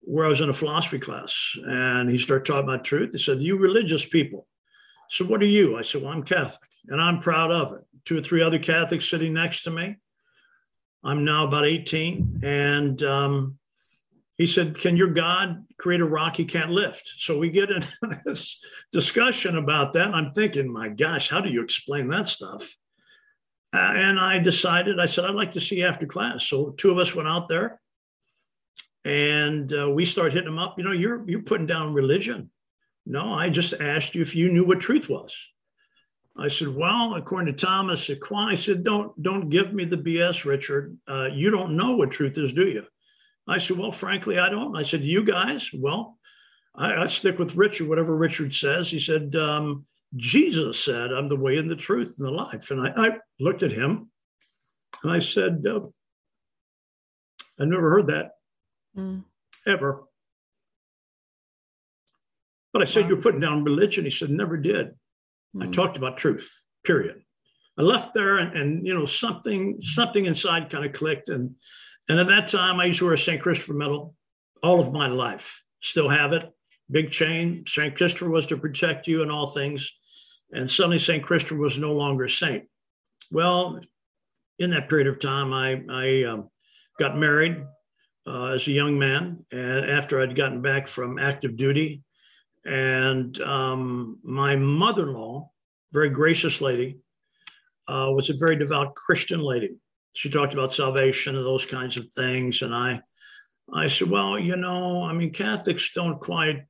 [0.00, 1.36] where I was in a philosophy class.
[1.64, 3.12] And he started talking about truth.
[3.12, 4.46] He said, You religious people.
[5.10, 5.78] So, what are you?
[5.78, 7.80] I said, Well, I'm Catholic and I'm proud of it.
[8.04, 9.96] Two or three other Catholics sitting next to me.
[11.04, 12.40] I'm now about 18.
[12.42, 13.58] And um,
[14.42, 17.08] he said, Can your God create a rock he can't lift?
[17.18, 17.88] So we get into
[18.24, 18.58] this
[18.90, 20.12] discussion about that.
[20.12, 22.76] I'm thinking, my gosh, how do you explain that stuff?
[23.72, 26.44] Uh, and I decided, I said, I'd like to see after class.
[26.46, 27.80] So two of us went out there
[29.04, 30.76] and uh, we started hitting them up.
[30.76, 32.50] You know, you're, you're putting down religion.
[33.06, 35.36] No, I just asked you if you knew what truth was.
[36.36, 40.44] I said, well, according to Thomas Aquinas, I said, don't, don't give me the BS,
[40.44, 40.98] Richard.
[41.06, 42.84] Uh, you don't know what truth is, do you?
[43.48, 44.76] I said, Well, frankly, I don't.
[44.76, 45.70] I said, You guys?
[45.72, 46.18] Well,
[46.74, 48.90] I, I stick with Richard, whatever Richard says.
[48.90, 49.84] He said, um,
[50.16, 52.70] Jesus said, I'm the way and the truth and the life.
[52.70, 54.10] And I, I looked at him
[55.02, 55.80] and I said, uh,
[57.58, 58.32] I never heard that
[58.96, 59.22] mm.
[59.66, 60.04] ever.
[62.72, 63.08] But I said, wow.
[63.10, 64.04] You're putting down religion.
[64.04, 64.92] He said, Never did.
[65.54, 65.68] Mm.
[65.68, 66.50] I talked about truth,
[66.84, 67.22] period.
[67.78, 71.28] I left there and, and you know, something, something inside kind of clicked.
[71.28, 71.54] And
[72.08, 73.40] and at that time, I used to wear a St.
[73.40, 74.14] Christopher medal
[74.62, 75.62] all of my life.
[75.82, 76.50] Still have it.
[76.90, 77.64] Big chain.
[77.66, 77.96] St.
[77.96, 79.90] Christopher was to protect you in all things.
[80.52, 81.22] And suddenly, St.
[81.22, 82.64] Christopher was no longer a saint.
[83.30, 83.80] Well,
[84.58, 86.50] in that period of time, I, I um,
[86.98, 87.64] got married
[88.26, 89.44] uh, as a young man.
[89.50, 92.02] And after I'd gotten back from active duty,
[92.64, 95.50] and um, my mother in law,
[95.92, 96.98] very gracious lady,
[97.88, 99.70] uh, was a very devout Christian lady
[100.14, 102.62] she talked about salvation and those kinds of things.
[102.62, 103.00] And I,
[103.72, 106.64] I said, well, you know, I mean, Catholics don't quite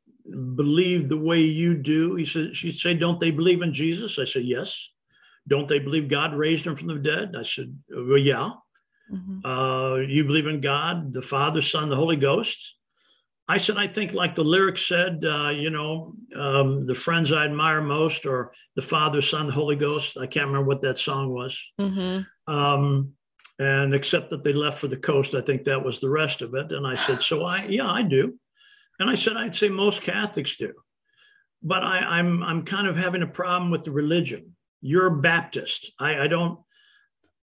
[0.54, 2.14] believe the way you do.
[2.14, 4.18] He said, she'd say, don't they believe in Jesus?
[4.18, 4.90] I said, yes.
[5.48, 7.34] Don't they believe God raised him from the dead?
[7.36, 8.50] I said, well, yeah.
[9.12, 9.44] Mm-hmm.
[9.44, 12.76] Uh, you believe in God, the Father, Son, the Holy Ghost?
[13.48, 17.44] I said, I think, like the lyrics said, uh, you know, um, the friends I
[17.44, 20.16] admire most are the Father, Son, the Holy Ghost.
[20.16, 21.58] I can't remember what that song was.
[21.80, 22.52] Mm-hmm.
[22.54, 23.12] Um,
[23.62, 26.54] and except that they left for the coast, I think that was the rest of
[26.54, 26.72] it.
[26.72, 28.38] And I said, so I, yeah, I do.
[28.98, 30.72] And I said, I'd say most Catholics do.
[31.62, 34.56] But I, I'm, I'm kind of having a problem with the religion.
[34.80, 35.92] You're a Baptist.
[35.98, 36.58] I, I don't,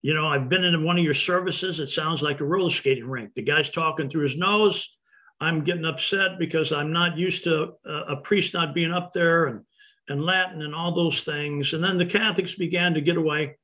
[0.03, 1.81] you know, I've been in one of your services.
[1.81, 3.33] It sounds like a roller skating rink.
[3.35, 4.97] The guy's talking through his nose
[5.41, 9.47] I'm getting upset because I'm not used to a, a priest not being up there
[9.47, 9.61] and,
[10.09, 11.73] and Latin and all those things.
[11.73, 13.57] And then the Catholics began to get away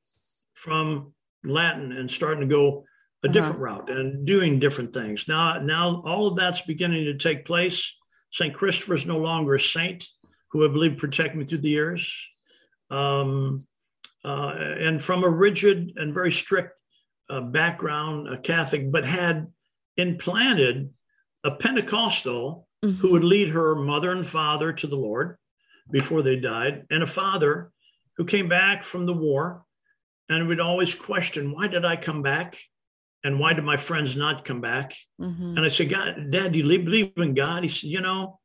[0.53, 1.13] from
[1.43, 2.85] Latin and starting to go
[3.23, 3.33] a uh-huh.
[3.33, 5.27] different route and doing different things.
[5.27, 7.91] Now, now all of that's beginning to take place.
[8.31, 8.53] St.
[8.53, 10.05] Christopher is no longer a saint
[10.51, 12.15] who I believe protect me through the years.
[12.89, 13.65] Um,
[14.25, 16.73] uh, and from a rigid and very strict
[17.29, 19.47] uh, background, a Catholic, but had
[19.97, 20.91] implanted
[21.43, 22.95] a Pentecostal mm-hmm.
[22.97, 25.37] who would lead her mother and father to the Lord
[25.91, 27.71] before they died, and a father
[28.15, 29.62] who came back from the war
[30.29, 32.57] and would always question, Why did I come back?
[33.23, 34.93] And why did my friends not come back?
[35.19, 35.57] Mm-hmm.
[35.57, 37.63] And I said, God, Dad, do you believe in God?
[37.63, 38.39] He said, You know,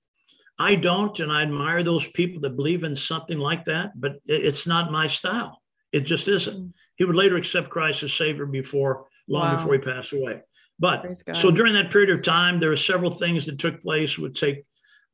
[0.58, 1.18] I don't.
[1.20, 5.06] And I admire those people that believe in something like that, but it's not my
[5.06, 5.62] style.
[5.92, 6.56] It just isn't.
[6.56, 6.70] Mm-hmm.
[6.96, 9.56] He would later accept Christ as Savior before, long wow.
[9.56, 10.42] before he passed away.
[10.80, 14.16] But so during that period of time, there are several things that took place.
[14.16, 14.64] Would take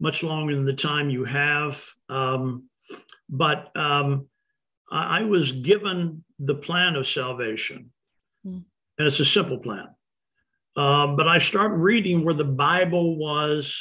[0.00, 1.83] much longer than the time you have.
[2.09, 2.68] Um,
[3.29, 4.29] but um,
[4.90, 7.90] I, I, was given the plan of salvation,
[8.46, 8.62] mm.
[8.98, 9.88] and it's a simple plan.
[10.76, 13.76] Uh, but I start reading where the Bible was,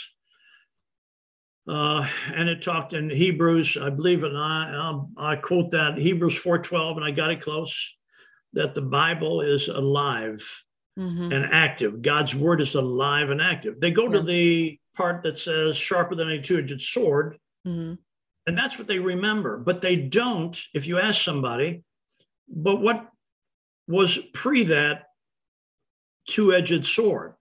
[1.67, 6.35] uh, and it talked in Hebrews, I believe, and I um, I quote that Hebrews
[6.35, 7.75] four twelve, and I got it close.
[8.53, 10.47] That the Bible is alive
[10.99, 11.31] mm-hmm.
[11.31, 12.03] and active.
[12.03, 13.79] God's word is alive and active.
[13.79, 14.11] They go yeah.
[14.11, 17.95] to the part that says sharper than a two edged sword, mm-hmm.
[18.45, 19.57] and that's what they remember.
[19.57, 21.81] But they don't, if you ask somebody,
[22.47, 23.07] but what
[23.87, 25.03] was pre that
[26.27, 27.33] two edged sword?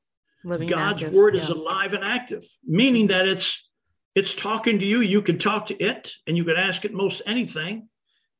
[0.45, 1.43] Living God's active, word yeah.
[1.43, 3.69] is alive and active, meaning that it's
[4.15, 5.01] it's talking to you.
[5.01, 7.89] You can talk to it and you can ask it most anything,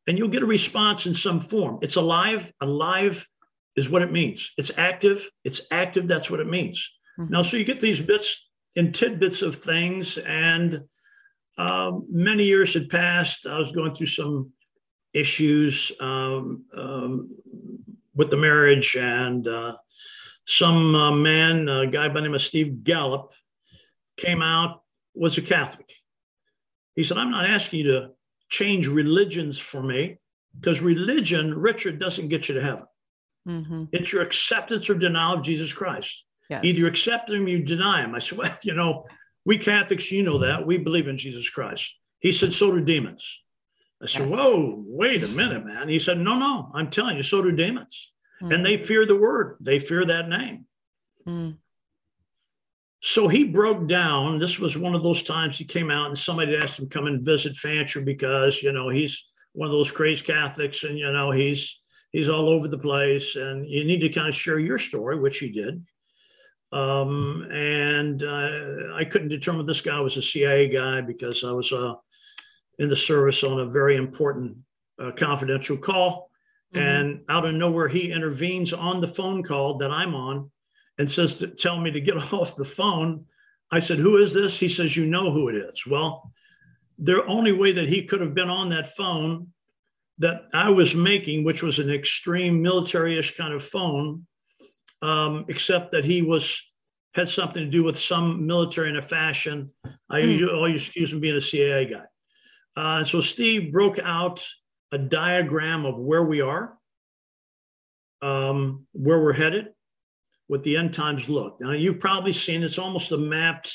[0.07, 1.79] and you'll get a response in some form.
[1.81, 3.27] It's alive, alive
[3.77, 4.53] is what it means.
[4.59, 5.29] It's active.
[5.45, 6.09] It's active.
[6.09, 6.91] That's what it means.
[7.19, 7.33] Mm-hmm.
[7.33, 10.81] Now, so you get these bits and tidbits of things, and
[11.59, 13.47] um, many years had passed.
[13.47, 14.53] I was going through some
[15.15, 17.31] issues um, um,
[18.15, 19.77] with the marriage, and uh,
[20.47, 23.31] some uh, man, a guy by the name of Steve Gallup,
[24.17, 24.83] came out,
[25.15, 25.91] was a Catholic.
[26.95, 28.11] He said, I'm not asking you to
[28.49, 30.19] change religions for me
[30.59, 32.85] because religion, Richard, doesn't get you to heaven.
[33.49, 33.85] Mm-hmm.
[33.93, 36.25] It's your acceptance or denial of Jesus Christ.
[36.51, 36.65] Yes.
[36.65, 38.15] Either you accept him you deny him.
[38.15, 39.07] I said, well, you know,
[39.45, 40.67] we Catholics, you know that.
[40.67, 41.93] We believe in Jesus Christ.
[42.21, 43.41] He said, so do demons.
[44.03, 44.39] I said, yes.
[44.39, 45.89] whoa, wait a minute, man.
[45.89, 48.13] He said, no, no, I'm telling you, so do demons.
[48.43, 48.53] Mm-hmm.
[48.53, 50.67] And they fear the word, they fear that name.
[51.27, 51.57] Mm.
[53.01, 54.39] So he broke down.
[54.39, 57.25] This was one of those times he came out and somebody asked him come and
[57.25, 61.81] visit Fancher because, you know, he's one of those crazy Catholics and, you know, he's
[62.13, 65.39] he's all over the place, and you need to kind of share your story, which
[65.39, 65.85] he did.
[66.71, 71.73] Um, and uh, I couldn't determine this guy was a CIA guy because I was
[71.73, 71.95] uh,
[72.83, 74.57] in the service on a very important
[75.01, 76.31] uh, confidential call.
[76.75, 76.85] Mm-hmm.
[76.85, 80.51] And out of nowhere, he intervenes on the phone call that I'm on
[80.99, 83.25] and says to tell me to get off the phone.
[83.71, 84.59] I said, Who is this?
[84.59, 85.87] He says, You know who it is.
[85.87, 86.33] Well,
[86.99, 89.49] the only way that he could have been on that phone
[90.19, 94.27] that I was making, which was an extreme military-ish kind of phone,
[95.01, 96.61] um, except that he was
[97.15, 99.71] had something to do with some military in a fashion.
[100.09, 100.49] I mm.
[100.53, 102.05] always excuse him being a CIA guy.
[102.77, 104.45] Uh, and so Steve broke out
[104.93, 106.77] a diagram of where we are,
[108.21, 109.69] um, where we're headed,
[110.47, 111.61] what the end times look.
[111.61, 113.75] Now you've probably seen it's almost a mapped,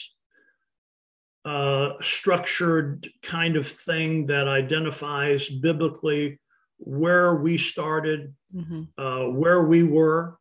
[1.46, 6.40] uh, structured kind of thing that identifies biblically
[6.78, 8.84] where we started, mm-hmm.
[8.98, 10.38] uh, where we were,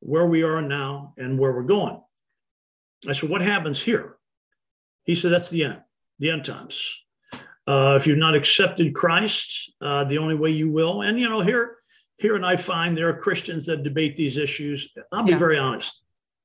[0.00, 2.00] where we are now, and where we're going.
[3.08, 4.16] I said, What happens here?
[5.04, 5.80] He said, That's the end,
[6.18, 6.94] the end times.
[7.66, 11.40] Uh, if you've not accepted Christ, uh, the only way you will, and you know,
[11.40, 11.76] here,
[12.18, 14.88] here, and I find there are Christians that debate these issues.
[15.12, 15.38] I'll be yeah.
[15.38, 16.02] very honest.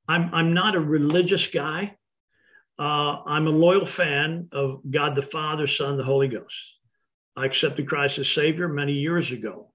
[0.08, 1.96] I'm I'm not a religious guy.
[2.78, 6.56] Uh, I'm a loyal fan of God the Father, Son, the Holy Ghost.
[7.36, 9.72] I accepted Christ as Savior many years ago.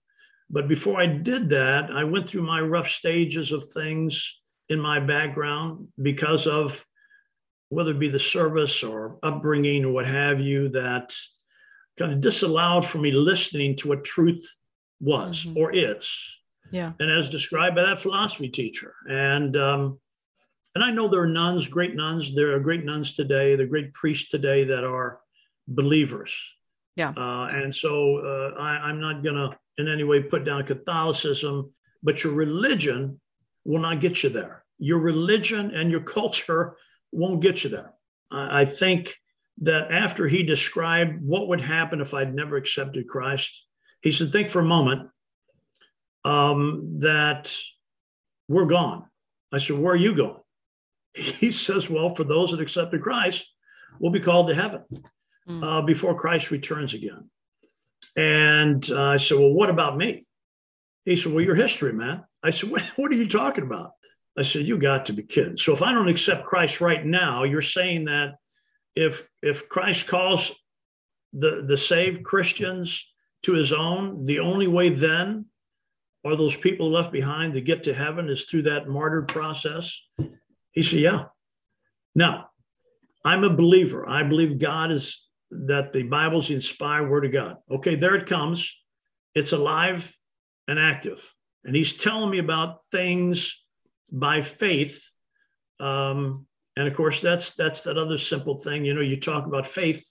[0.50, 5.00] But before I did that, I went through my rough stages of things in my
[5.00, 6.84] background because of
[7.70, 11.14] whether it be the service or upbringing or what have you, that
[11.98, 14.46] kind of disallowed for me listening to what truth
[15.00, 15.56] was mm-hmm.
[15.56, 16.12] or is.
[16.70, 16.92] Yeah.
[17.00, 18.94] And as described by that philosophy teacher.
[19.08, 19.98] And um,
[20.74, 22.34] and I know there are nuns, great nuns.
[22.34, 23.56] There are great nuns today.
[23.56, 25.20] There are great priests today that are
[25.66, 26.32] believers.
[26.94, 27.12] Yeah.
[27.16, 31.72] Uh, and so uh, I, I'm not going to in any way put down Catholicism,
[32.02, 33.20] but your religion
[33.64, 34.64] will not get you there.
[34.78, 36.76] Your religion and your culture
[37.12, 37.92] won't get you there.
[38.30, 39.14] I, I think
[39.62, 43.66] that after he described what would happen if I'd never accepted Christ,
[44.00, 45.10] he said, think for a moment
[46.24, 47.54] um, that
[48.48, 49.04] we're gone.
[49.52, 50.36] I said, where are you going?
[51.14, 53.44] He says, well, for those that accepted Christ,
[53.98, 54.84] we'll be called to heaven
[55.48, 55.64] mm.
[55.64, 57.28] uh, before Christ returns again.
[58.16, 60.24] And uh, I said, well, what about me?
[61.04, 62.24] He said, well, your history, man.
[62.42, 63.92] I said, what, what are you talking about?
[64.40, 65.56] I said, you got to be kidding.
[65.56, 68.36] So if I don't accept Christ right now, you're saying that
[68.96, 70.52] if if Christ calls
[71.32, 73.06] the the saved Christians
[73.42, 75.46] to his own, the only way then
[76.24, 80.00] are those people left behind to get to heaven is through that martyred process?
[80.72, 81.24] He said, Yeah.
[82.14, 82.48] Now,
[83.24, 84.08] I'm a believer.
[84.08, 87.56] I believe God is that the Bible's the inspired word of God.
[87.70, 88.74] Okay, there it comes.
[89.34, 90.16] It's alive
[90.66, 91.34] and active.
[91.64, 93.54] And he's telling me about things
[94.10, 95.10] by faith.
[95.78, 96.46] Um,
[96.76, 98.84] and of course, that's that's that other simple thing.
[98.84, 100.08] You know, you talk about faith,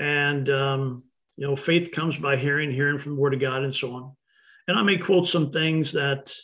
[0.00, 1.04] and um,
[1.36, 4.16] you know, faith comes by hearing, hearing from the Word of God, and so on.
[4.68, 6.34] And I may quote some things that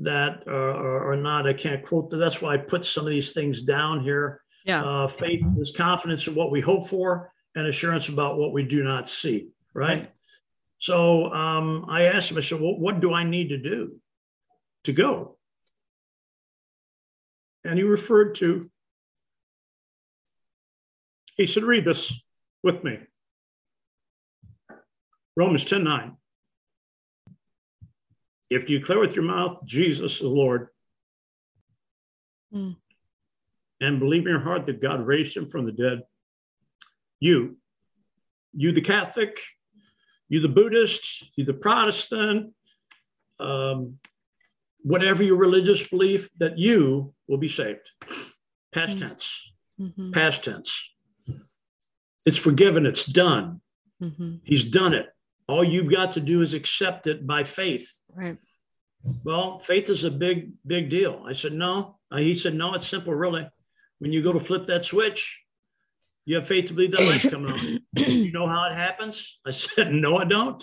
[0.00, 1.46] that are, are not.
[1.46, 2.10] I can't quote.
[2.10, 4.42] That's why I put some of these things down here.
[4.64, 4.84] Yeah.
[4.84, 8.82] Uh, faith is confidence in what we hope for, and assurance about what we do
[8.82, 9.48] not see.
[9.74, 10.00] Right.
[10.00, 10.10] right.
[10.80, 12.38] So um, I asked him.
[12.38, 13.96] I said, "Well, what do I need to do
[14.84, 15.37] to go?"
[17.64, 18.70] And he referred to
[21.38, 22.12] he said, read this
[22.64, 22.98] with me.
[25.36, 26.16] Romans 10 9.
[28.50, 30.68] If you declare with your mouth Jesus the Lord
[32.52, 32.74] mm.
[33.80, 36.02] and believe in your heart that God raised him from the dead,
[37.20, 37.56] you,
[38.52, 39.40] you the Catholic,
[40.28, 42.52] you the Buddhist, you the Protestant,
[43.38, 43.98] um,
[44.82, 47.88] whatever your religious belief, that you will be saved.
[48.72, 49.00] Past mm.
[49.00, 49.52] tense.
[49.80, 50.12] Mm-hmm.
[50.12, 50.90] Past tense.
[52.24, 53.60] It's forgiven, it's done.
[54.02, 54.36] Mm-hmm.
[54.44, 55.06] He's done it.
[55.48, 57.90] All you've got to do is accept it by faith.
[58.14, 58.36] Right.
[59.24, 61.24] Well, faith is a big, big deal.
[61.26, 61.98] I said, no.
[62.10, 63.48] Uh, he said, no, it's simple, really.
[63.98, 65.40] When you go to flip that switch,
[66.26, 67.80] you have faith to believe that light's coming on.
[67.96, 69.38] you know how it happens?
[69.46, 70.62] I said, no, I don't.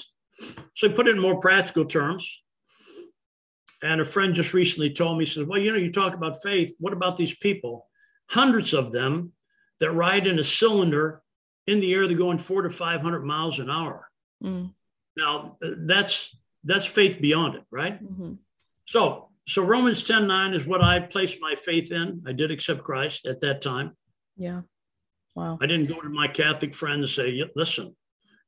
[0.76, 2.44] So I put it in more practical terms.
[3.84, 6.42] And a friend just recently told me, he said, well, you know, you talk about
[6.42, 6.74] faith.
[6.80, 7.88] What about these people?
[8.30, 9.34] Hundreds of them
[9.80, 11.22] that ride in a cylinder
[11.68, 14.10] in the air, they're going four to 500 miles an hour.
[14.44, 14.72] Mm.
[15.18, 18.04] Now, that's that's faith beyond it, right?
[18.04, 18.34] Mm-hmm.
[18.86, 22.24] So, so Romans 10 9 is what I placed my faith in.
[22.28, 23.96] I did accept Christ at that time.
[24.36, 24.62] Yeah.
[25.36, 25.58] Wow.
[25.62, 27.96] I didn't go to my Catholic friend and say, listen,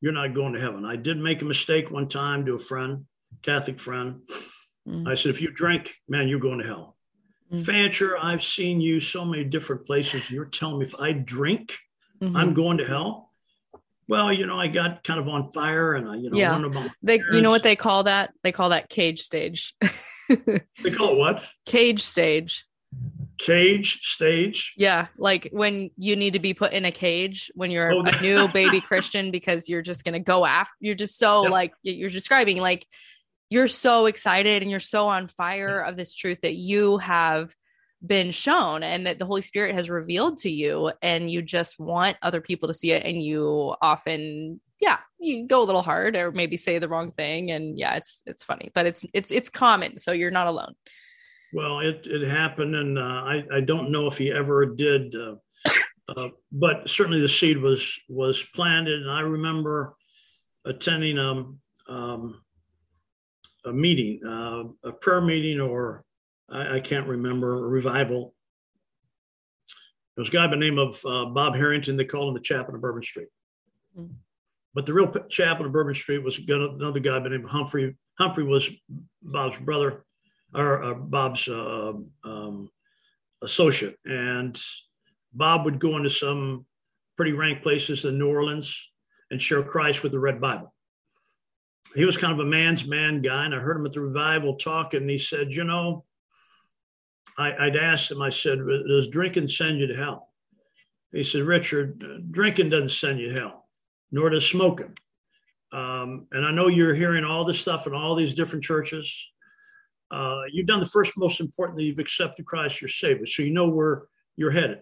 [0.02, 0.86] you're not going to heaven.
[0.86, 3.06] I did make a mistake one time to a friend,
[3.42, 4.22] Catholic friend.
[4.88, 5.08] Mm.
[5.08, 6.96] I said, if you drink, man, you're going to hell.
[7.52, 7.66] Mm.
[7.66, 10.30] Fancher, I've seen you so many different places.
[10.30, 11.78] You're telling me if I drink,
[12.22, 12.36] mm-hmm.
[12.36, 13.32] I'm going to hell.
[14.10, 16.88] Well, you know, I got kind of on fire and I, you know, yeah.
[17.04, 18.32] they, you know what they call that?
[18.42, 19.76] They call that cage stage.
[20.30, 21.46] they call it what?
[21.66, 22.66] Cage stage.
[23.38, 24.74] Cage stage.
[24.78, 28.22] Yeah, like when you need to be put in a cage when you're oh, a
[28.22, 30.74] new baby Christian because you're just gonna go after.
[30.80, 31.52] You're just so yep.
[31.52, 32.88] like you're describing like
[33.50, 37.54] you're so excited and you're so on fire of this truth that you have
[38.06, 42.18] been shown and that the Holy Spirit has revealed to you, and you just want
[42.22, 43.06] other people to see it.
[43.06, 47.52] And you often, yeah, you go a little hard or maybe say the wrong thing.
[47.52, 49.98] And yeah, it's it's funny, but it's it's it's common.
[49.98, 50.76] So you're not alone.
[51.54, 55.36] Well, it it happened, and uh, I I don't know if he ever did, uh,
[56.10, 59.96] uh, but certainly the seed was was planted, and I remember
[60.66, 62.42] attending um, um
[63.68, 66.04] a meeting, uh, a prayer meeting, or
[66.50, 68.34] I, I can't remember, a revival.
[70.16, 71.96] There was a guy by the name of uh, Bob Harrington.
[71.96, 73.28] They called him the chaplain of Bourbon Street.
[73.98, 74.14] Mm-hmm.
[74.74, 77.96] But the real chaplain of Bourbon Street was another guy by the name of Humphrey.
[78.18, 78.70] Humphrey was
[79.22, 80.06] Bob's brother,
[80.54, 81.94] or uh, Bob's uh,
[82.24, 82.70] um,
[83.42, 83.98] associate.
[84.06, 84.60] And
[85.34, 86.66] Bob would go into some
[87.16, 88.76] pretty rank places in New Orleans
[89.32, 90.74] and share Christ with the Red Bible.
[91.96, 93.46] He was kind of a man's man guy.
[93.46, 95.02] And I heard him at the revival talking.
[95.02, 96.06] And he said, You know,
[97.38, 100.30] I, would asked him, I said, Does drinking send you to hell?
[101.14, 103.70] He said, Richard, drinking doesn't send you to hell,
[104.12, 104.96] nor does smoking.
[105.72, 109.14] Um, and I know you're hearing all this stuff in all these different churches.
[110.12, 113.52] Uh, you've done the first most important that you've accepted Christ your Savior, so you
[113.52, 114.04] know where
[114.38, 114.80] you're headed.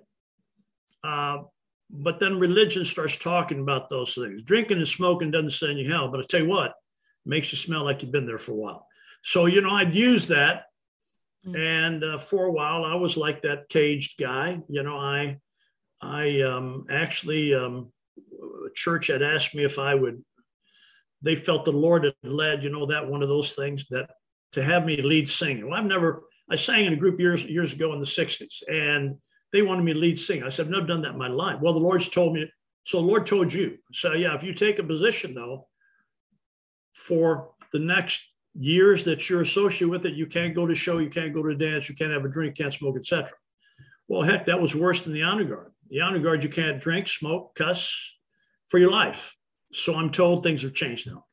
[1.03, 1.38] Uh,
[1.89, 4.43] but then religion starts talking about those things.
[4.43, 6.74] Drinking and smoking doesn't send you hell, but I tell you what,
[7.26, 8.88] makes you smell like you've been there for a while.
[9.23, 10.65] So you know, I'd use that,
[11.45, 11.55] mm-hmm.
[11.55, 14.61] and uh, for a while I was like that caged guy.
[14.69, 15.39] You know, I,
[16.01, 17.91] I um, actually um,
[18.76, 20.23] church had asked me if I would.
[21.21, 24.11] They felt the Lord had led, you know, that one of those things that
[24.51, 25.69] to have me lead singing.
[25.69, 29.17] Well, I've never, I sang in a group years years ago in the 60s, and
[29.51, 30.43] they wanted me to lead sing.
[30.43, 31.59] I said, I've never done that in my life.
[31.61, 32.49] Well, the Lord's told me,
[32.86, 33.78] so the Lord told you.
[33.91, 35.67] So yeah, if you take a position though,
[36.95, 38.21] for the next
[38.57, 41.53] years that you're associated with it, you can't go to show, you can't go to
[41.53, 43.29] dance, you can't have a drink, can't smoke, etc.
[44.07, 45.71] Well, heck, that was worse than the honor guard.
[45.89, 47.93] The honor guard, you can't drink, smoke, cuss
[48.69, 49.35] for your life.
[49.73, 51.25] So I'm told things have changed now.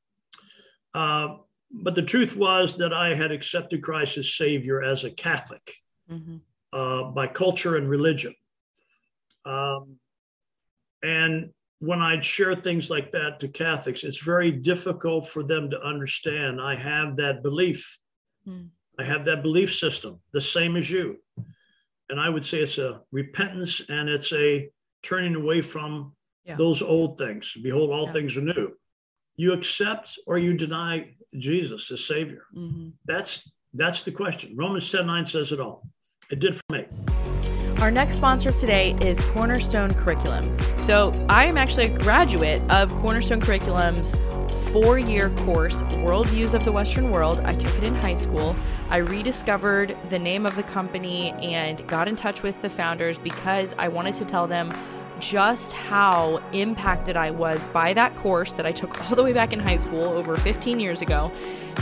[0.95, 1.37] Uh,
[1.71, 5.75] but the truth was that I had accepted Christ as Savior as a Catholic
[6.11, 6.37] mm-hmm.
[6.73, 8.35] uh, by culture and religion.
[9.45, 9.97] Um,
[11.03, 11.51] and
[11.83, 16.61] when I'd share things like that to Catholics, it's very difficult for them to understand.
[16.61, 17.99] I have that belief.
[18.47, 18.69] Mm.
[19.01, 21.17] I have that belief system, the same as you.
[22.09, 24.71] And I would say it's a repentance and it's a
[25.03, 26.13] turning away from
[26.45, 26.55] yeah.
[26.55, 27.53] those old things.
[27.61, 28.13] Behold, all yeah.
[28.13, 28.71] things are new.
[29.35, 32.45] You accept or you deny Jesus as Savior.
[32.57, 32.91] Mm-hmm.
[33.07, 34.55] That's that's the question.
[34.57, 35.89] Romans 10 9 says it all.
[36.31, 36.87] It did for me.
[37.83, 40.57] Our next sponsor today is Cornerstone Curriculum.
[40.79, 44.17] So, I am actually a graduate of Cornerstone Curriculum's
[44.71, 47.41] four year course, Worldviews of the Western World.
[47.41, 48.55] I took it in high school.
[48.89, 53.75] I rediscovered the name of the company and got in touch with the founders because
[53.77, 54.73] I wanted to tell them
[55.19, 59.53] just how impacted I was by that course that I took all the way back
[59.53, 61.33] in high school over 15 years ago.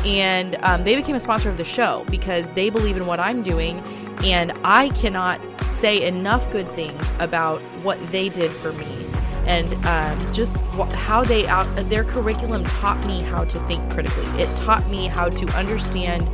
[0.07, 3.43] And um, they became a sponsor of the show because they believe in what I'm
[3.43, 3.83] doing.
[4.25, 9.07] And I cannot say enough good things about what they did for me
[9.47, 10.55] and um, just
[10.95, 15.31] how they out their curriculum taught me how to think critically it taught me how
[15.31, 16.29] to understand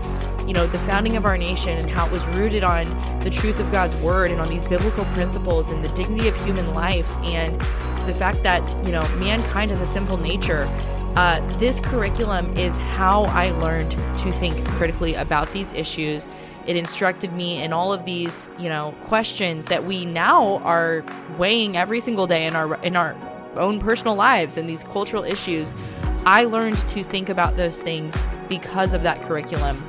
[0.46, 2.86] you know, the founding of our nation and how it was rooted on
[3.20, 6.72] the truth of God's word and on these biblical principles and the dignity of human
[6.72, 7.60] life and
[8.06, 10.64] the fact that, you know, mankind has a simple nature.
[11.16, 16.28] Uh, this curriculum is how I learned to think critically about these issues.
[16.66, 21.04] It instructed me in all of these, you know, questions that we now are
[21.38, 23.14] weighing every single day in our in our
[23.56, 25.74] own personal lives and these cultural issues.
[26.24, 28.16] I learned to think about those things
[28.48, 29.82] because of that curriculum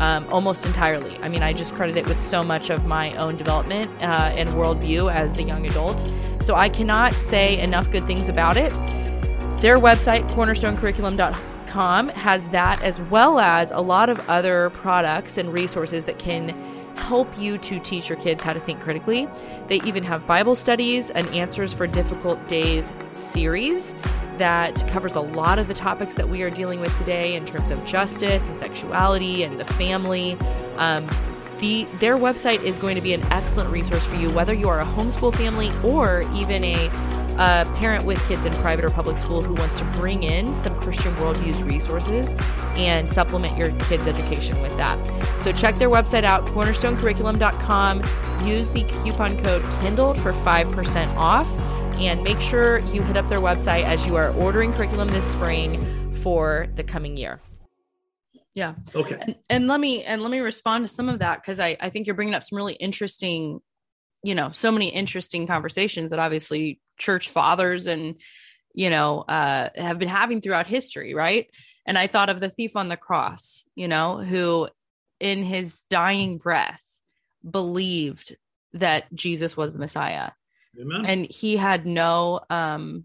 [0.00, 1.16] um, almost entirely.
[1.18, 4.48] I mean, I just credit it with so much of my own development uh, and
[4.50, 6.04] worldview as a young adult.
[6.42, 8.70] So I cannot say enough good things about it.
[9.60, 16.04] Their website, cornerstonecurriculum.com, has that as well as a lot of other products and resources
[16.04, 16.50] that can
[16.96, 19.28] help you to teach your kids how to think critically.
[19.66, 23.96] They even have Bible studies, and Answers for Difficult Days series
[24.38, 27.70] that covers a lot of the topics that we are dealing with today in terms
[27.70, 30.36] of justice and sexuality and the family.
[30.76, 31.08] Um,
[31.58, 34.80] the, their website is going to be an excellent resource for you, whether you are
[34.80, 36.88] a homeschool family or even a
[37.38, 40.74] a parent with kids in private or public school who wants to bring in some
[40.80, 42.34] Christian worldviews resources
[42.76, 44.98] and supplement your kids' education with that.
[45.40, 48.46] So check their website out, cornerstonecurriculum.com.
[48.46, 51.50] Use the coupon code Kindled for 5% off
[51.98, 56.12] and make sure you hit up their website as you are ordering curriculum this spring
[56.12, 57.40] for the coming year.
[58.54, 58.74] Yeah.
[58.94, 59.18] Okay.
[59.20, 61.90] And, and let me and let me respond to some of that because I I
[61.90, 63.60] think you're bringing up some really interesting,
[64.24, 68.16] you know, so many interesting conversations that obviously church fathers and
[68.72, 71.48] you know uh, have been having throughout history, right?
[71.86, 74.68] And I thought of the thief on the cross, you know, who
[75.20, 76.82] in his dying breath
[77.48, 78.34] believed
[78.72, 80.30] that Jesus was the Messiah
[80.80, 81.06] Amen.
[81.06, 83.04] And he had no um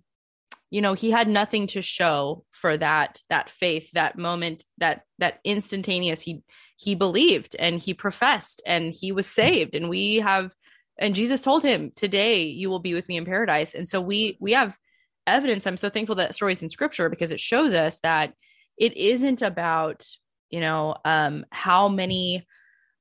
[0.71, 5.39] you know, he had nothing to show for that that faith, that moment, that that
[5.43, 6.43] instantaneous he
[6.77, 10.53] he believed and he professed and he was saved and we have
[10.99, 14.37] and Jesus told him, "Today you will be with me in paradise." And so we
[14.39, 14.77] we have
[15.25, 15.65] evidence.
[15.65, 18.33] I'm so thankful that stories in scripture because it shows us that
[18.77, 20.05] it isn't about,
[20.49, 22.45] you know, um how many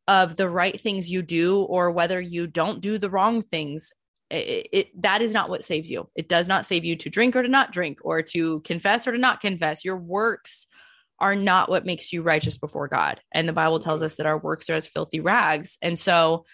[0.06, 3.92] of the right things you do or whether you don't do the wrong things
[4.30, 6.08] it, it, that is not what saves you.
[6.14, 9.12] It does not save you to drink or to not drink or to confess or
[9.12, 9.84] to not confess.
[9.84, 10.66] Your works
[11.20, 13.20] are not what makes you righteous before God.
[13.32, 15.78] And the Bible tells us that our works are as filthy rags.
[15.82, 16.44] And so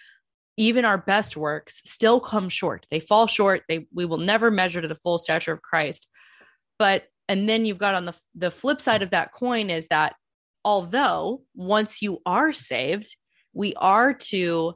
[0.56, 2.86] even our best works still come short.
[2.90, 3.62] They fall short.
[3.68, 6.08] They we will never measure to the full stature of Christ.
[6.78, 10.14] But and then you've got on the the flip side of that coin is that
[10.64, 13.16] although once you are saved,
[13.52, 14.74] we are to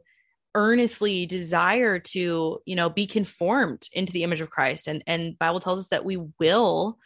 [0.54, 5.60] earnestly desire to, you know, be conformed into the image of Christ and and Bible
[5.60, 6.98] tells us that we will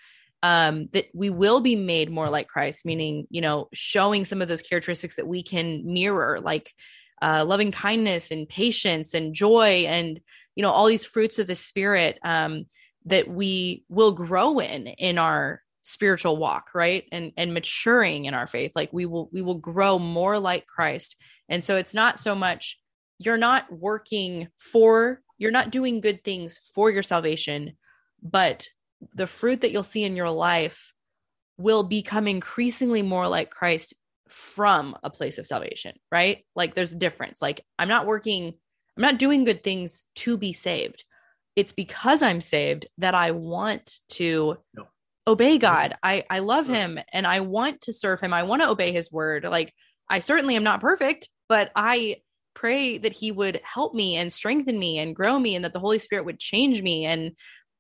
[0.45, 4.49] um, that we will be made more like Christ, meaning, you know, showing some of
[4.49, 6.73] those characteristics that we can mirror, like
[7.23, 10.21] uh, loving kindness and patience and joy and,
[10.55, 12.67] you know, all these fruits of the spirit um,
[13.07, 17.05] that we will grow in in our spiritual walk right?
[17.11, 18.73] And and maturing in our faith.
[18.75, 21.17] Like we will we will grow more like christ.
[21.49, 22.79] And so it's not so much
[23.19, 27.73] you're not working for you're not doing good things for your salvation
[28.23, 28.69] but
[29.15, 30.93] the fruit that you'll see in your life
[31.59, 33.95] will become increasingly more like Christ
[34.33, 36.45] from a place of salvation, right?
[36.57, 37.43] Like there's a difference.
[37.43, 38.55] Like I'm not working,
[38.97, 41.05] I'm not doing good things to be saved.
[41.55, 44.87] It's because I'm saved that I want to no.
[45.27, 45.97] obey God.
[46.03, 46.75] I I love no.
[46.75, 48.33] him and I want to serve him.
[48.33, 49.45] I want to obey his word.
[49.45, 49.73] Like
[50.09, 52.17] I certainly am not perfect, but I
[52.55, 55.81] pray that he would help me and strengthen me and grow me and that the
[55.81, 57.33] Holy Spirit would change me and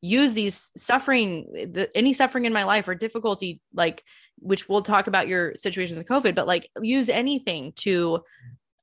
[0.03, 4.05] use these suffering the, any suffering in my life or difficulty like
[4.39, 8.21] which we'll talk about your situation with covid but like use anything to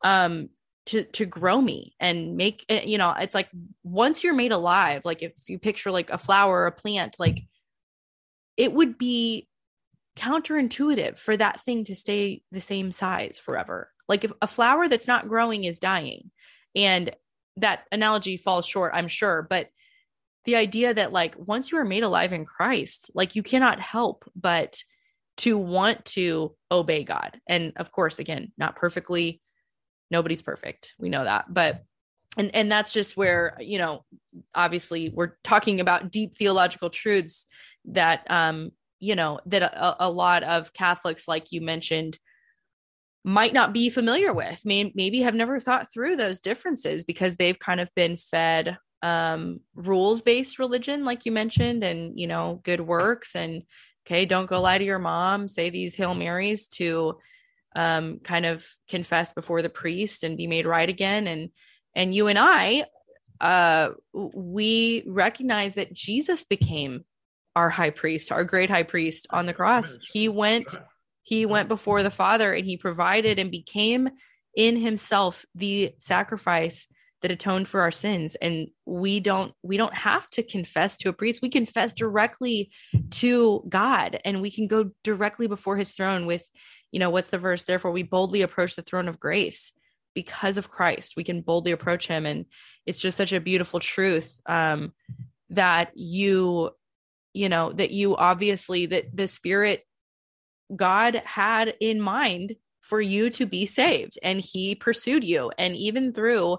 [0.04, 0.50] um
[0.86, 3.50] to to grow me and make eh, you know it's like
[3.84, 7.44] once you're made alive like if you picture like a flower or a plant like
[8.56, 9.48] it would be
[10.18, 13.90] counterintuitive for that thing to stay the same size forever.
[14.10, 16.30] Like if a flower that's not growing is dying
[16.76, 17.16] and
[17.60, 19.68] that analogy falls short i'm sure but
[20.50, 24.26] the idea that like once you are made alive in Christ, like you cannot help
[24.36, 24.82] but
[25.38, 27.40] to want to obey God.
[27.48, 29.42] And of course, again, not perfectly,
[30.10, 30.96] nobody's perfect.
[30.98, 31.54] We know that.
[31.54, 31.84] But
[32.36, 34.04] and and that's just where, you know,
[34.56, 37.46] obviously we're talking about deep theological truths
[37.86, 42.18] that um, you know, that a, a lot of Catholics like you mentioned
[43.24, 47.60] might not be familiar with may, maybe have never thought through those differences because they've
[47.60, 52.82] kind of been fed um rules based religion like you mentioned and you know good
[52.82, 53.64] works and
[54.06, 57.18] okay don't go lie to your mom say these hail marys to
[57.76, 61.28] um kind of confess before the priest and be made right again.
[61.28, 61.50] And
[61.96, 62.84] and you and i
[63.42, 67.06] uh we recognize that jesus became
[67.56, 69.98] our high priest our great high priest on the cross.
[70.12, 70.78] He went
[71.24, 74.10] he went before the father and he provided and became
[74.56, 76.88] in himself the sacrifice
[77.22, 78.36] that atoned for our sins.
[78.36, 81.42] And we don't we don't have to confess to a priest.
[81.42, 82.72] We confess directly
[83.12, 86.48] to god and we can go directly before his throne with
[86.92, 87.64] you know what's the verse?
[87.64, 89.74] Therefore we boldly approach the throne of grace
[90.16, 91.16] because of christ.
[91.16, 92.26] We can boldly approach him.
[92.26, 92.46] And
[92.86, 94.94] it's just such a beautiful truth um
[95.52, 96.72] that you
[97.34, 99.86] you know that you obviously that the spirit
[100.76, 105.52] god had in mind for you to be saved and he pursued you.
[105.58, 106.58] And even through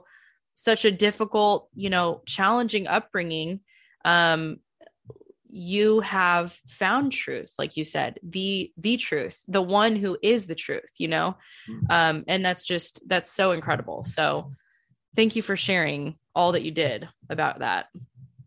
[0.55, 3.61] such a difficult, you know, challenging upbringing,
[4.05, 4.59] um,
[5.53, 10.55] you have found truth like you said the the truth the one who is the
[10.55, 11.37] truth you know?
[11.69, 11.87] Mm-hmm.
[11.91, 14.05] um and that's just that's so incredible.
[14.05, 14.53] So
[15.17, 17.87] thank you for sharing all that you did about that.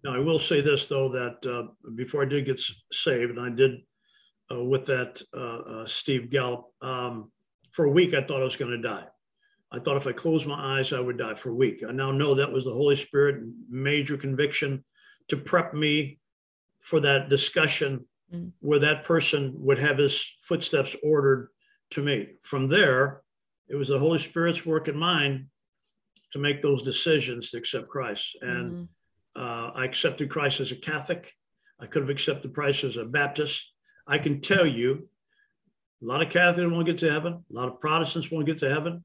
[0.03, 3.49] Now i will say this though that uh, before i did get saved and i
[3.49, 3.81] did
[4.51, 7.31] uh, with that uh, uh steve gallup um,
[7.71, 9.05] for a week i thought i was going to die
[9.74, 11.84] I thought if I closed my eyes, I would die for a week.
[11.88, 14.84] I now know that was the Holy Spirit major conviction
[15.30, 16.19] to prep me
[16.82, 18.51] for that discussion mm.
[18.59, 21.49] where that person would have his footsteps ordered
[21.91, 22.34] to me.
[22.43, 23.24] From there,
[23.67, 25.49] it was the Holy Spirit's work in mine
[26.34, 28.38] to make those decisions to accept Christ.
[28.41, 28.88] And mm.
[29.36, 31.34] uh, I accepted Christ as a Catholic.
[31.80, 33.71] I could have accepted Christ as a Baptist.
[34.05, 35.09] I can tell you,
[36.03, 37.43] a lot of Catholics won't get to heaven.
[37.49, 39.03] A lot of Protestants won't get to heaven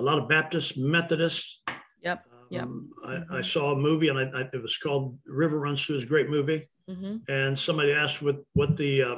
[0.00, 1.62] a lot of Baptists, Methodists.
[2.02, 2.24] Yep.
[2.50, 2.62] Yep.
[2.62, 3.34] Um, I, mm-hmm.
[3.34, 5.96] I, saw a movie and I, I, it was called River Runs Through.
[5.96, 6.68] It's a great movie.
[6.88, 7.18] Mm-hmm.
[7.28, 9.16] And somebody asked what what the uh,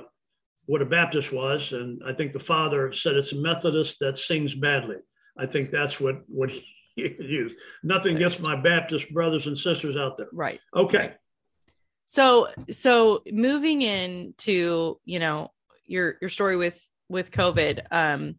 [0.66, 4.54] what a Baptist was, and I think the father said it's a Methodist that sings
[4.54, 4.96] badly.
[5.38, 6.64] I think that's what what he
[6.96, 7.56] used.
[7.82, 10.28] Nothing against my Baptist brothers and sisters out there.
[10.32, 10.60] Right.
[10.74, 10.98] Okay.
[10.98, 11.16] Right.
[12.04, 15.52] So so moving into you know
[15.86, 17.86] your your story with with COVID.
[17.90, 18.34] Um,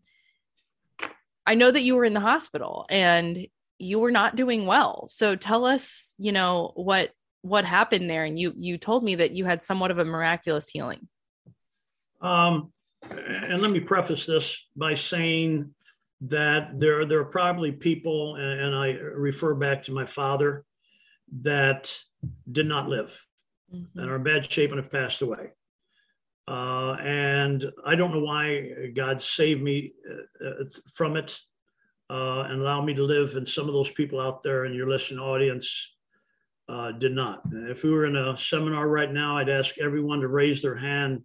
[1.46, 3.48] I know that you were in the hospital and
[3.80, 5.08] you were not doing well.
[5.08, 9.32] So tell us, you know, what what happened there and you you told me that
[9.32, 11.08] you had somewhat of a miraculous healing.
[12.22, 12.72] Um
[13.12, 15.74] and let me preface this by saying
[16.22, 20.64] that there, there are probably people, and, I refer back to my father,
[21.42, 21.94] that
[22.50, 23.20] did not live
[23.74, 24.00] mm-hmm.
[24.00, 25.52] and are in bad shape and have passed away.
[26.48, 30.64] Uh, and I don't know why God saved me uh, uh,
[30.94, 31.40] from it
[32.10, 33.36] uh, and allowed me to live.
[33.36, 35.96] And some of those people out there in your listening audience
[36.68, 37.42] uh, did not.
[37.52, 41.22] If we were in a seminar right now, I'd ask everyone to raise their hand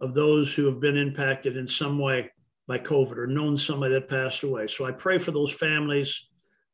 [0.00, 2.30] of those who have been impacted in some way
[2.66, 4.66] by COVID or known somebody that passed away.
[4.66, 6.28] So I pray for those families.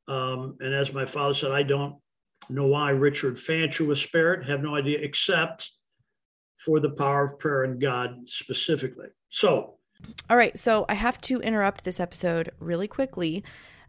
[0.06, 1.96] Um, and as my father said, I don't
[2.48, 5.70] know why Richard Fancher was spared, have no idea, except
[6.58, 9.08] for the power of prayer and God specifically.
[9.30, 9.74] So,
[10.28, 10.56] all right.
[10.58, 13.44] So I have to interrupt this episode really quickly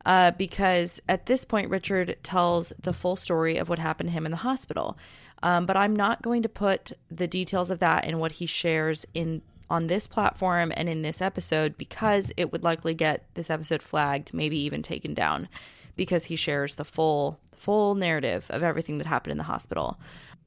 [0.06, 4.26] uh, because at this point, Richard tells the full story of what happened to him
[4.26, 4.98] in the hospital.
[5.44, 9.06] Um, but I'm not going to put the details of that and what he shares
[9.14, 13.84] in on this platform and in this episode because it would likely get this episode
[13.84, 15.48] flagged, maybe even taken down,
[15.96, 20.00] because he shares the full full narrative of everything that happened in the hospital.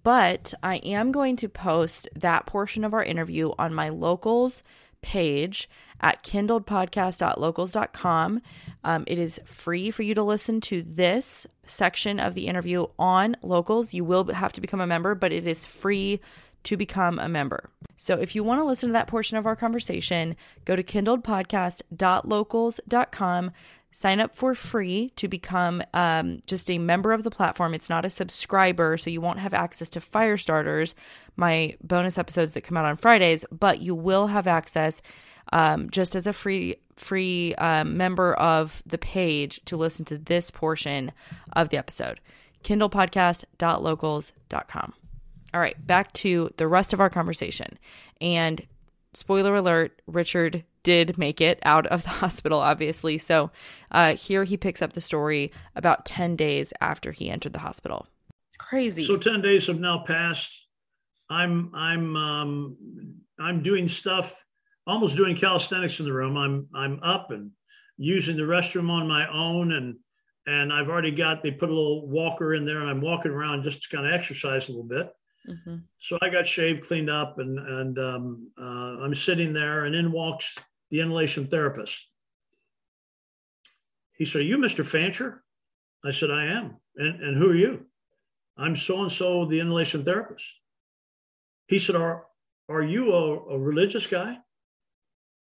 [0.03, 4.63] But I am going to post that portion of our interview on my locals
[5.01, 5.69] page
[6.01, 8.43] at kindledpodcast.locals.com.
[8.85, 13.37] Um, it is free for you to listen to this section of the interview on
[13.43, 13.95] locals.
[13.95, 16.21] You will have to become a member, but it is free
[16.65, 17.71] to become a member.
[17.97, 23.51] So if you want to listen to that portion of our conversation, go to kindledpodcast.locals.com
[23.93, 27.75] sign up for free to become um, just a member of the platform.
[27.75, 30.95] It's not a subscriber, so you won't have access to Firestarters,
[31.37, 35.03] my bonus episodes that come out on Fridays, but you will have access
[35.53, 40.51] um, just as a free free um, member of the page to listen to this
[40.51, 41.13] portion
[41.55, 42.21] of the episode.
[42.65, 44.95] kindledpodcast.locals.com.
[45.55, 47.79] All right, back to the rest of our conversation.
[48.21, 48.67] And
[49.15, 53.19] spoiler alert, Richard did make it out of the hospital, obviously.
[53.19, 53.51] So
[53.91, 58.07] uh, here he picks up the story about 10 days after he entered the hospital.
[58.59, 59.05] Crazy.
[59.05, 60.67] So 10 days have now passed.
[61.31, 62.77] I'm I'm um,
[63.41, 64.45] I'm doing stuff,
[64.87, 66.37] almost doing calisthenics in the room.
[66.37, 67.51] I'm I'm up and
[67.97, 69.97] using the restroom on my own and
[70.47, 73.63] and I've already got they put a little walker in there and I'm walking around
[73.63, 75.11] just to kind of exercise a little bit.
[75.49, 75.77] Mm-hmm.
[76.01, 80.13] So I got shaved, cleaned up, and and um, uh, I'm sitting there, and in
[80.13, 80.57] walks
[80.91, 81.99] the inhalation therapist.
[84.13, 84.87] He said, "You, Mr.
[84.87, 85.43] Fancher?"
[86.05, 87.87] I said, "I am." And and who are you?
[88.57, 90.45] I'm so and so, the inhalation therapist.
[91.67, 92.27] He said, "Are
[92.69, 94.39] are you a, a religious guy?"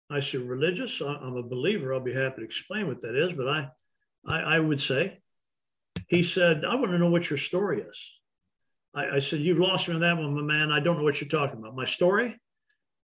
[0.09, 1.01] I said, "Religious?
[1.03, 1.93] I'm a believer.
[1.93, 3.69] I'll be happy to explain what that is, but I,
[4.27, 5.21] I, I would say."
[6.07, 8.20] He said, "I want to know what your story is."
[8.95, 10.73] I, I, said, You've lost me on that one, my man.
[10.73, 11.77] I don't know what you're talking about.
[11.77, 12.37] My story?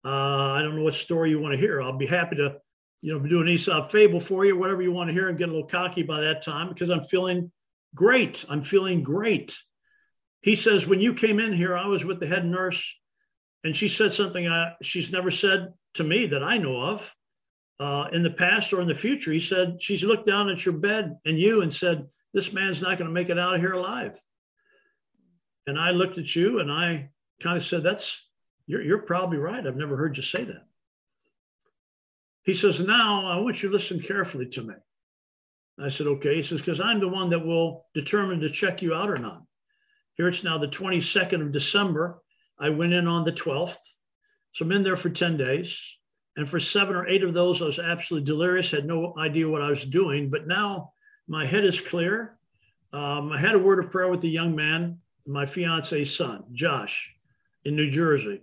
[0.06, 1.82] Uh, I don't know what story you want to hear.
[1.82, 2.56] I'll be happy to,
[3.02, 5.50] you know, do an Aesop fable for you, whatever you want to hear, and get
[5.50, 7.52] a little cocky by that time because I'm feeling
[7.96, 8.46] great.
[8.50, 9.58] I'm feeling great.
[10.42, 12.94] He says, When you came in here, I was with the head nurse,
[13.64, 17.14] and she said something I, she's never said to me that I know of
[17.80, 19.32] uh, in the past or in the future.
[19.32, 22.98] He said, She's looked down at your bed and you and said, This man's not
[22.98, 24.20] going to make it out of here alive.
[25.70, 27.12] And I looked at you and I
[27.42, 28.20] kind of said, That's,
[28.66, 29.66] you're, you're probably right.
[29.66, 30.66] I've never heard you say that.
[32.42, 34.74] He says, Now I want you to listen carefully to me.
[35.80, 36.36] I said, Okay.
[36.36, 39.44] He says, Because I'm the one that will determine to check you out or not.
[40.16, 42.20] Here it's now the 22nd of December.
[42.60, 43.78] I went in on the 12th.
[44.54, 45.80] So I'm in there for 10 days.
[46.36, 49.62] And for seven or eight of those, I was absolutely delirious, had no idea what
[49.62, 50.32] I was doing.
[50.32, 50.94] But now
[51.28, 52.38] my head is clear.
[52.92, 54.98] Um, I had a word of prayer with the young man
[55.30, 57.14] my fiance's son, Josh,
[57.64, 58.42] in New Jersey,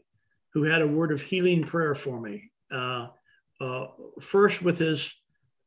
[0.50, 2.50] who had a word of healing prayer for me.
[2.70, 3.08] Uh,
[3.60, 3.88] uh,
[4.20, 5.12] first with his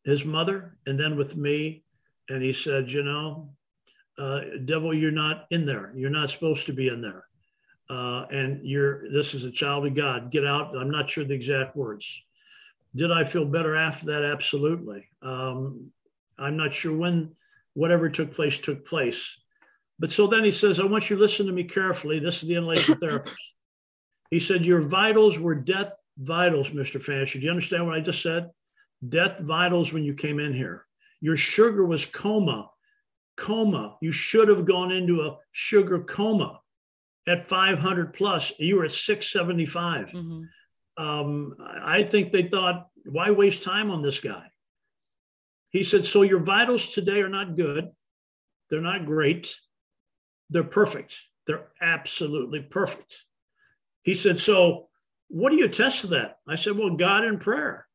[0.06, 1.84] his mother, and then with me,
[2.30, 3.50] and he said, "You know,
[4.18, 5.92] uh, devil, you're not in there.
[5.94, 7.26] You're not supposed to be in there,
[7.90, 10.32] uh, and you're this is a child of God.
[10.32, 12.24] Get out." I'm not sure the exact words.
[12.96, 14.24] Did I feel better after that?
[14.24, 15.10] Absolutely.
[15.22, 15.92] Um,
[16.38, 17.36] I'm not sure when
[17.74, 19.39] whatever took place took place.
[20.00, 22.20] But so then he says, I want you to listen to me carefully.
[22.20, 23.36] This is the inhalation therapist.
[24.32, 27.02] He said, Your vitals were death vitals, Mr.
[27.02, 27.40] Fancher.
[27.40, 28.50] Do you understand what I just said?
[29.08, 30.86] Death vitals when you came in here.
[31.22, 32.70] Your sugar was coma,
[33.36, 33.98] coma.
[34.02, 36.62] You should have gone into a sugar coma
[37.28, 38.54] at 500 plus.
[38.58, 40.12] You were at 675.
[40.12, 41.04] Mm-hmm.
[41.04, 44.46] Um, I think they thought, why waste time on this guy?
[45.72, 47.90] He said, So your vitals today are not good.
[48.70, 49.56] They're not great.
[50.50, 51.16] They're perfect.
[51.46, 53.24] They're absolutely perfect.
[54.04, 54.88] He said, So
[55.28, 56.40] what do you attest to that?
[56.48, 57.88] I said, Well, God and prayer.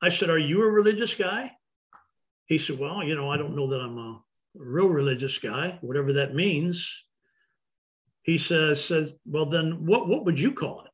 [0.00, 1.52] I said, Are you a religious guy?
[2.46, 4.20] he said, Well, you know, I don't know that I'm a
[4.54, 7.04] real religious guy, whatever that means.
[8.22, 10.90] He says, says, Well, then what, what would you call it?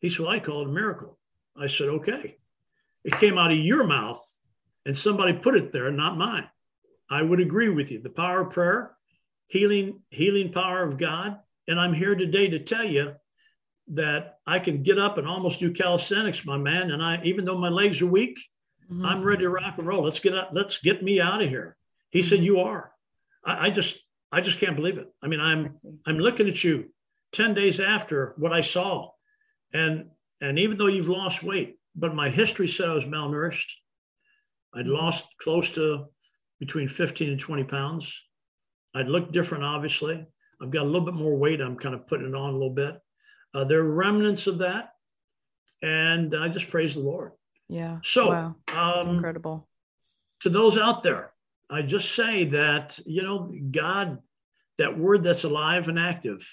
[0.00, 1.18] He said, Well, I call it a miracle.
[1.56, 2.36] I said, Okay.
[3.04, 4.22] It came out of your mouth
[4.84, 6.48] and somebody put it there, not mine.
[7.08, 8.00] I would agree with you.
[8.00, 8.94] The power of prayer,
[9.50, 11.38] healing, healing power of God.
[11.68, 13.12] And I'm here today to tell you
[13.92, 16.92] that I can get up and almost do calisthenics, my man.
[16.92, 18.38] And I, even though my legs are weak,
[18.90, 19.04] mm-hmm.
[19.04, 20.04] I'm ready to rock and roll.
[20.04, 21.76] Let's get up, let's get me out of here.
[22.10, 22.28] He mm-hmm.
[22.28, 22.92] said, You are.
[23.44, 23.98] I, I, just,
[24.30, 25.08] I just can't believe it.
[25.22, 25.74] I mean, I'm
[26.06, 26.90] I'm looking at you
[27.32, 29.10] 10 days after what I saw.
[29.72, 30.06] And
[30.40, 33.70] and even though you've lost weight, but my history said I was malnourished.
[34.74, 34.94] I'd mm-hmm.
[34.94, 36.06] lost close to
[36.60, 38.16] between 15 and 20 pounds.
[38.94, 40.26] I'd look different, obviously.
[40.60, 41.60] I've got a little bit more weight.
[41.60, 43.00] I'm kind of putting it on a little bit.
[43.54, 44.90] Uh, there are remnants of that.
[45.82, 47.32] And I just praise the Lord.
[47.68, 47.98] Yeah.
[48.02, 48.56] So, wow.
[48.72, 49.68] um, incredible.
[50.40, 51.32] To those out there,
[51.70, 54.18] I just say that, you know, God,
[54.78, 56.46] that word that's alive and active,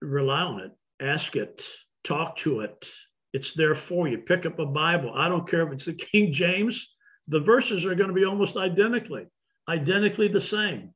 [0.00, 1.64] rely on it, ask it,
[2.02, 2.88] talk to it.
[3.32, 4.18] It's there for you.
[4.18, 5.12] Pick up a Bible.
[5.14, 6.88] I don't care if it's the King James,
[7.28, 9.26] the verses are going to be almost identically,
[9.68, 10.90] identically the same.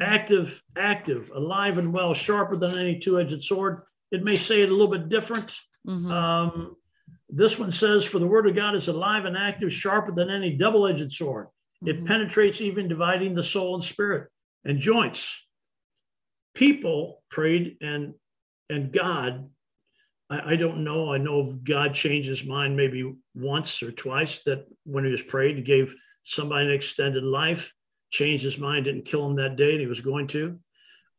[0.00, 3.82] Active, active, alive and well, sharper than any two edged sword.
[4.10, 5.50] It may say it a little bit different.
[5.86, 6.10] Mm-hmm.
[6.10, 6.76] Um,
[7.28, 10.56] this one says, For the word of God is alive and active, sharper than any
[10.56, 11.48] double edged sword.
[11.84, 12.06] It mm-hmm.
[12.06, 14.28] penetrates even dividing the soul and spirit
[14.64, 15.34] and joints.
[16.54, 18.14] People prayed and
[18.68, 19.48] and God,
[20.28, 21.12] I, I, don't know.
[21.12, 25.56] I know God changed his mind maybe once or twice that when he was prayed,
[25.56, 25.94] he gave
[26.24, 27.72] somebody an extended life,
[28.16, 30.58] changed his mind, didn't kill him that day, and he was going to.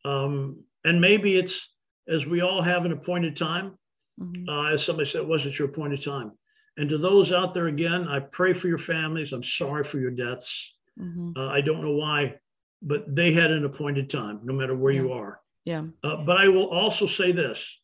[0.03, 1.69] Um, and maybe it's
[2.07, 3.77] as we all have an appointed time.
[4.19, 4.49] Mm-hmm.
[4.49, 6.31] Uh, as somebody said, it wasn't your appointed time.
[6.77, 9.31] And to those out there, again, I pray for your families.
[9.31, 10.73] I'm sorry for your deaths.
[10.99, 11.33] Mm-hmm.
[11.35, 12.35] Uh, I don't know why,
[12.81, 15.01] but they had an appointed time, no matter where yeah.
[15.01, 15.39] you are.
[15.65, 15.83] Yeah.
[16.03, 17.79] Uh, but I will also say this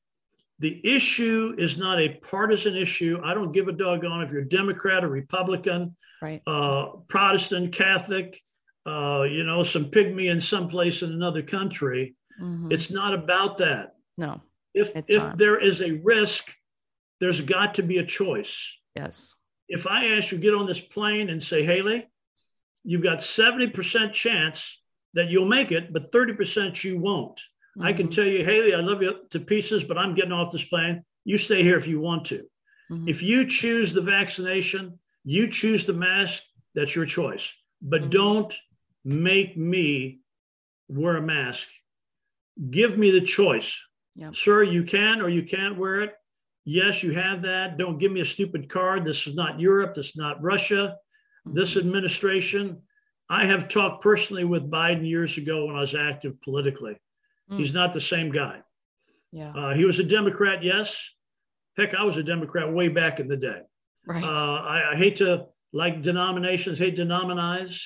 [0.60, 3.20] the issue is not a partisan issue.
[3.24, 6.42] I don't give a doggone if you're Democrat or Republican, right.
[6.48, 8.40] uh, Protestant, Catholic,
[8.86, 12.16] uh, you know, some pygmy in some place in another country.
[12.42, 12.72] Mm-hmm.
[12.72, 13.96] It's not about that.
[14.18, 14.42] No.
[14.74, 15.38] If if not.
[15.38, 16.52] there is a risk,
[17.20, 18.76] there's got to be a choice.
[18.96, 19.36] Yes.
[19.70, 22.08] If I ask you get on this plane and say, Haley,
[22.84, 24.82] you've got 70% chance
[25.14, 27.38] that you'll make it, but 30% you won't.
[27.38, 27.84] Mm-hmm.
[27.84, 28.16] I can mm-hmm.
[28.16, 31.04] tell you, Haley, I love you to pieces, but I'm getting off this plane.
[31.24, 32.46] You stay here if you want to.
[32.92, 33.08] Mm-hmm.
[33.08, 36.44] If you choose the vaccination, you choose the mask,
[36.76, 37.54] that's your choice.
[37.82, 38.10] But mm-hmm.
[38.10, 38.56] don't
[39.04, 40.20] make me
[40.88, 41.68] wear a mask.
[42.70, 43.80] Give me the choice.
[44.32, 46.14] Sir, you can or you can't wear it.
[46.66, 47.78] Yes, you have that.
[47.78, 49.06] Don't give me a stupid card.
[49.06, 49.96] This is not Europe.
[49.96, 50.96] This is not Russia.
[51.46, 51.58] Mm-hmm.
[51.58, 52.82] This administration,
[53.30, 56.96] I have talked personally with Biden years ago when I was active politically.
[57.52, 57.58] Mm.
[57.58, 58.62] He's not the same guy.
[59.32, 59.50] Yeah.
[59.50, 60.96] Uh, he was a Democrat, yes.
[61.76, 63.62] Heck, I was a Democrat way back in the day.
[64.06, 64.24] Right.
[64.24, 67.82] Uh, I, I, hate to like denominations, hate to nominize.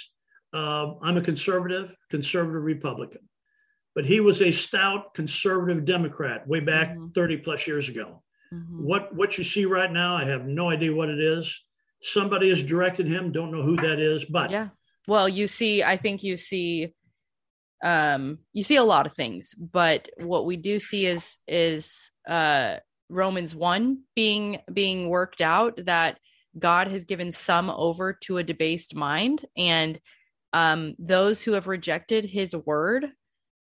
[0.53, 3.21] Uh, I'm a conservative, conservative Republican.
[3.95, 7.07] But he was a stout conservative Democrat way back mm-hmm.
[7.15, 8.21] 30 plus years ago.
[8.53, 8.85] Mm-hmm.
[8.85, 11.53] What what you see right now, I have no idea what it is.
[12.01, 13.31] Somebody has directed him.
[13.31, 14.69] Don't know who that is, but yeah.
[15.07, 16.93] Well, you see, I think you see,
[17.83, 22.77] um, you see a lot of things, but what we do see is is uh,
[23.09, 26.19] Romans one being being worked out that
[26.57, 29.99] God has given some over to a debased mind, and
[30.53, 33.07] um, those who have rejected His word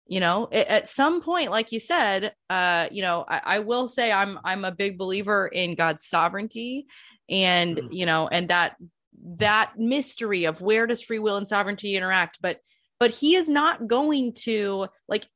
[0.06, 4.12] you know at some point like you said uh you know I, I, will say
[4.12, 6.86] i'm i'm a big believer in god's sovereignty
[7.28, 7.92] and mm-hmm.
[7.92, 8.76] you know and that
[9.38, 12.58] that mystery of where does free will and sovereignty interact but
[13.00, 15.26] but he is not going to like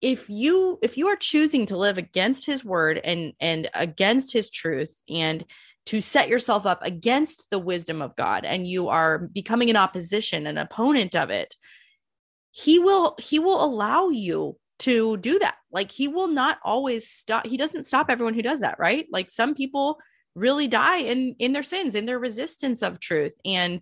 [0.00, 4.50] if you if you are choosing to live against his word and and against his
[4.50, 5.44] truth and
[5.86, 10.46] to set yourself up against the wisdom of god and you are becoming an opposition
[10.46, 11.56] an opponent of it
[12.56, 15.56] he will he will allow you to do that.
[15.72, 19.06] Like he will not always stop he doesn't stop everyone who does that right?
[19.10, 19.98] Like some people
[20.34, 23.34] really die in in their sins in their resistance of truth.
[23.44, 23.80] And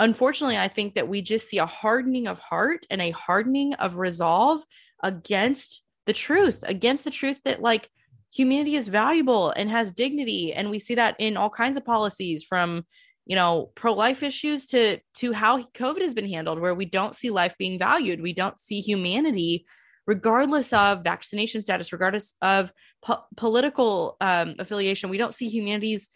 [0.00, 3.96] unfortunately i think that we just see a hardening of heart and a hardening of
[3.96, 4.62] resolve
[5.02, 7.90] against the truth against the truth that like
[8.32, 10.52] humanity is valuable and has dignity.
[10.52, 12.84] And we see that in all kinds of policies from
[13.26, 17.30] you know pro-life issues to to how covid has been handled where we don't see
[17.30, 18.22] life being valued.
[18.22, 19.66] We don't see humanity
[20.06, 22.72] regardless of vaccination status regardless of
[23.02, 26.08] po- political um, affiliation we don't see humanity's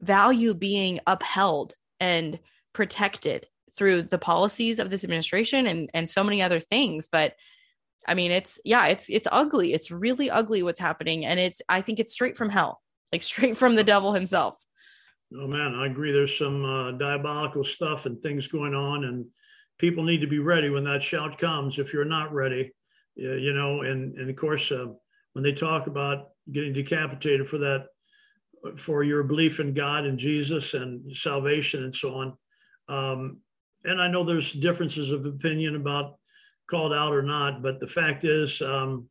[0.00, 2.38] value being upheld and
[2.72, 3.46] protected
[3.76, 7.08] through the policies of this administration and and so many other things.
[7.08, 7.34] But
[8.06, 9.72] i mean it's yeah it's it's ugly.
[9.72, 11.24] It's really ugly what's happening.
[11.24, 12.80] And it's i think it's straight from hell
[13.12, 14.54] like straight from the devil himself.
[15.36, 16.12] Oh man i agree.
[16.12, 19.26] There's some uh, diabolical stuff and things going on and
[19.78, 21.78] people need to be ready when that shout comes.
[21.78, 22.72] If you're not ready
[23.16, 24.86] you know and and of course uh,
[25.32, 27.86] when they talk about getting decapitated for that
[28.76, 32.36] for your belief in god and jesus and salvation and so on
[32.88, 33.38] um,
[33.84, 36.18] and I know there's differences of opinion about
[36.66, 39.08] called out or not, but the fact is, um,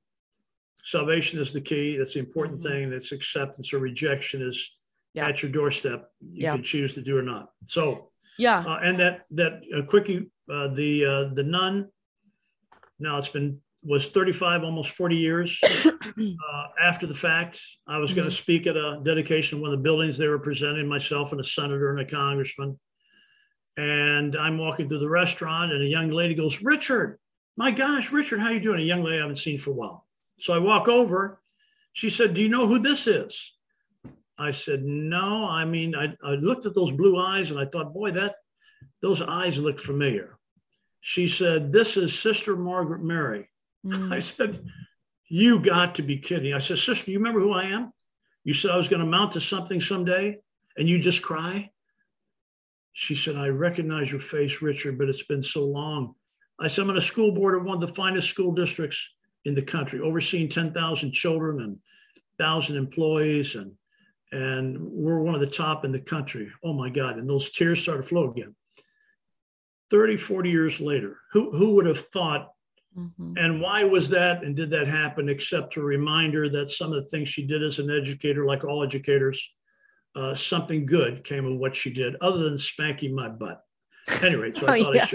[0.83, 1.97] salvation is the key.
[1.97, 2.69] That's the important mm-hmm.
[2.69, 2.89] thing.
[2.89, 4.69] That's acceptance or rejection is
[5.13, 5.27] yeah.
[5.27, 6.09] at your doorstep.
[6.21, 6.51] You yeah.
[6.53, 7.49] can choose to do or not.
[7.65, 11.89] So yeah, uh, and that that uh, quickie, uh, the uh, the nun.
[12.97, 17.61] Now it's been was 35, almost 40 years uh, after the fact.
[17.87, 18.17] I was mm-hmm.
[18.17, 21.31] going to speak at a dedication of one of the buildings they were presenting myself
[21.31, 22.79] and a senator and a congressman.
[23.77, 27.19] And I'm walking through the restaurant, and a young lady goes, Richard,
[27.57, 28.79] my gosh, Richard, how you doing?
[28.79, 30.05] A young lady I haven't seen for a while.
[30.39, 31.41] So I walk over.
[31.93, 33.53] She said, Do you know who this is?
[34.37, 35.47] I said, No.
[35.47, 38.35] I mean, I, I looked at those blue eyes and I thought, boy, that
[39.01, 40.37] those eyes look familiar.
[41.01, 43.49] She said, This is Sister Margaret Mary.
[43.85, 44.13] Mm.
[44.13, 44.65] I said,
[45.27, 46.53] You got to be kidding.
[46.53, 47.93] I said, Sister, you remember who I am?
[48.43, 50.39] You said I was going to mount to something someday
[50.77, 51.71] and you just cry?
[52.93, 56.15] She said, I recognize your face, Richard, but it's been so long.
[56.59, 59.09] I I'm on a school board of one of the finest school districts
[59.43, 61.77] in the country, overseeing 10,000 children and
[62.37, 63.55] 1,000 employees.
[63.55, 63.71] And,
[64.31, 66.51] and we're one of the top in the country.
[66.63, 67.17] Oh my God.
[67.17, 68.55] And those tears started to flow again.
[69.91, 72.49] 30, 40 years later, who, who would have thought
[72.97, 73.33] Mm-hmm.
[73.37, 74.43] And why was that?
[74.43, 75.27] And did that happen?
[75.27, 78.83] Except a reminder that some of the things she did as an educator, like all
[78.83, 79.45] educators,
[80.15, 83.64] uh, something good came of what she did, other than spanking my butt.
[84.21, 85.03] Anyway, so I oh, thought yeah.
[85.03, 85.05] I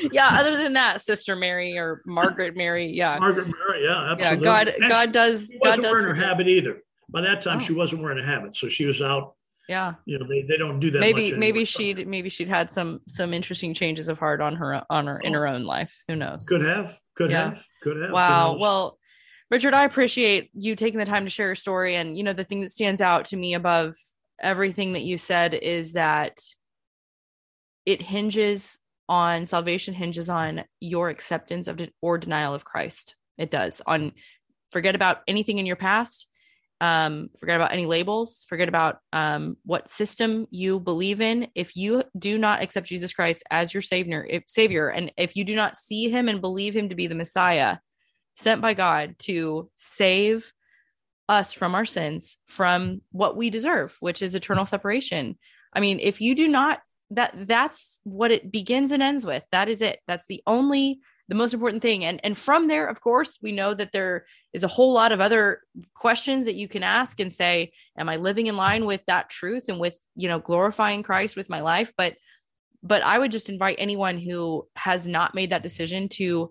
[0.00, 0.12] should.
[0.12, 4.24] yeah, other than that, Sister Mary or Margaret Mary, yeah, Margaret Mary, yeah, absolutely.
[4.24, 5.48] Yeah, God, and God does.
[5.50, 6.82] She wasn't God wearing her habit either.
[7.08, 7.60] By that time, oh.
[7.60, 9.34] she wasn't wearing a habit, so she was out.
[9.68, 11.00] Yeah, you know they, they don't do that.
[11.00, 15.06] Maybe maybe she'd maybe she'd had some some interesting changes of heart on her on
[15.06, 15.26] her oh.
[15.26, 16.02] in her own life.
[16.08, 16.44] Who knows?
[16.46, 17.50] Could have, could yeah.
[17.50, 18.10] have, could have.
[18.10, 18.58] Wow.
[18.58, 18.98] Well,
[19.50, 21.96] Richard, I appreciate you taking the time to share your story.
[21.96, 23.94] And, you know, the thing that stands out to me above
[24.40, 26.40] everything that you said is that
[27.86, 28.78] it hinges
[29.08, 33.14] on salvation hinges on your acceptance of or denial of Christ.
[33.36, 33.82] It does.
[33.86, 34.12] On
[34.72, 36.26] forget about anything in your past.
[36.80, 38.44] Um, forget about any labels.
[38.48, 41.48] Forget about um, what system you believe in.
[41.54, 45.44] If you do not accept Jesus Christ as your savior, if, savior, and if you
[45.44, 47.78] do not see Him and believe Him to be the Messiah
[48.34, 50.52] sent by God to save
[51.28, 55.38] us from our sins, from what we deserve, which is eternal separation.
[55.72, 56.80] I mean, if you do not
[57.14, 59.42] that that's what it begins and ends with.
[59.52, 60.00] That is it.
[60.06, 62.04] That's the only the most important thing.
[62.04, 65.20] And and from there, of course, we know that there is a whole lot of
[65.20, 65.62] other
[65.94, 69.68] questions that you can ask and say, am I living in line with that truth
[69.68, 71.92] and with, you know, glorifying Christ with my life?
[71.96, 72.16] But
[72.82, 76.50] but I would just invite anyone who has not made that decision to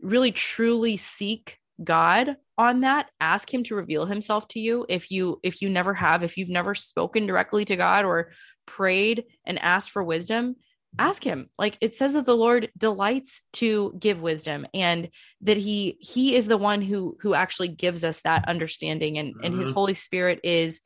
[0.00, 5.40] really truly seek God on that ask him to reveal himself to you if you
[5.42, 8.30] if you never have if you've never spoken directly to God or
[8.66, 10.56] prayed and asked for wisdom
[10.98, 11.48] ask him.
[11.58, 15.08] Like it says that the lord delights to give wisdom and
[15.42, 19.58] that he he is the one who who actually gives us that understanding and and
[19.58, 19.78] his mm-hmm.
[19.78, 20.80] holy spirit is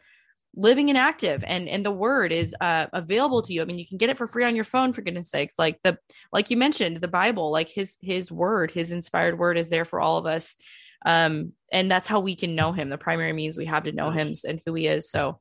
[0.54, 3.62] living and active and and the word is uh available to you.
[3.62, 5.58] I mean you can get it for free on your phone for goodness sakes.
[5.58, 5.98] Like the
[6.32, 10.00] like you mentioned the bible like his his word his inspired word is there for
[10.00, 10.56] all of us.
[11.04, 12.88] Um and that's how we can know him.
[12.88, 15.10] The primary means we have to know him and who he is.
[15.10, 15.40] So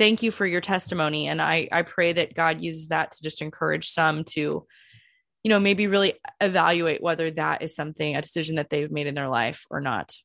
[0.00, 1.28] thank you for your testimony.
[1.28, 4.66] And i i pray that god uses that to just encourage some to
[5.44, 9.14] you know maybe really evaluate whether that is something a decision that they've made in
[9.14, 10.16] their life or not.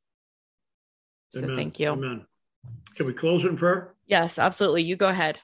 [1.30, 1.90] So thank you.
[1.90, 2.26] Amen.
[2.96, 3.94] can we close in prayer?
[4.08, 4.84] Yes absolutely.
[4.84, 5.40] You go ahead.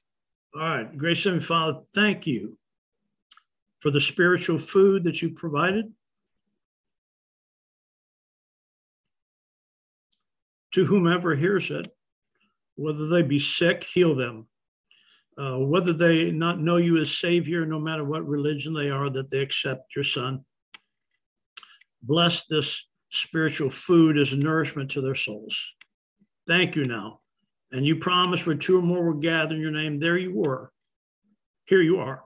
[0.55, 0.97] All right.
[0.97, 2.57] Gracious and father thank you
[3.81, 5.91] for the spiritual food that you provided.
[10.75, 11.91] To whomever hears it,
[12.75, 14.47] whether they be sick, heal them.
[15.37, 19.31] Uh, whether they not know you as Savior, no matter what religion they are, that
[19.31, 20.43] they accept your Son.
[22.03, 25.57] Bless this spiritual food as nourishment to their souls.
[26.47, 27.21] Thank you now.
[27.71, 30.71] And you promised where two or more were gathered in your name, there you were.
[31.65, 32.23] Here you are,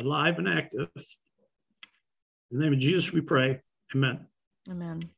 [0.00, 0.88] alive and active.
[0.96, 3.60] In the name of Jesus, we pray.
[3.94, 4.26] Amen.
[4.68, 5.08] Amen.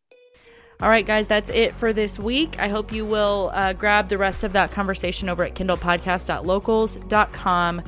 [0.82, 2.58] All right, guys, that's it for this week.
[2.58, 7.82] I hope you will uh, grab the rest of that conversation over at kindledpodcast.locals.com.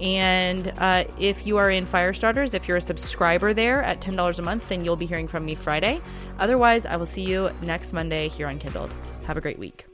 [0.00, 4.42] And uh, if you are in Firestarters, if you're a subscriber there at $10 a
[4.42, 6.00] month, then you'll be hearing from me Friday.
[6.38, 8.94] Otherwise, I will see you next Monday here on Kindled.
[9.26, 9.84] Have a great week.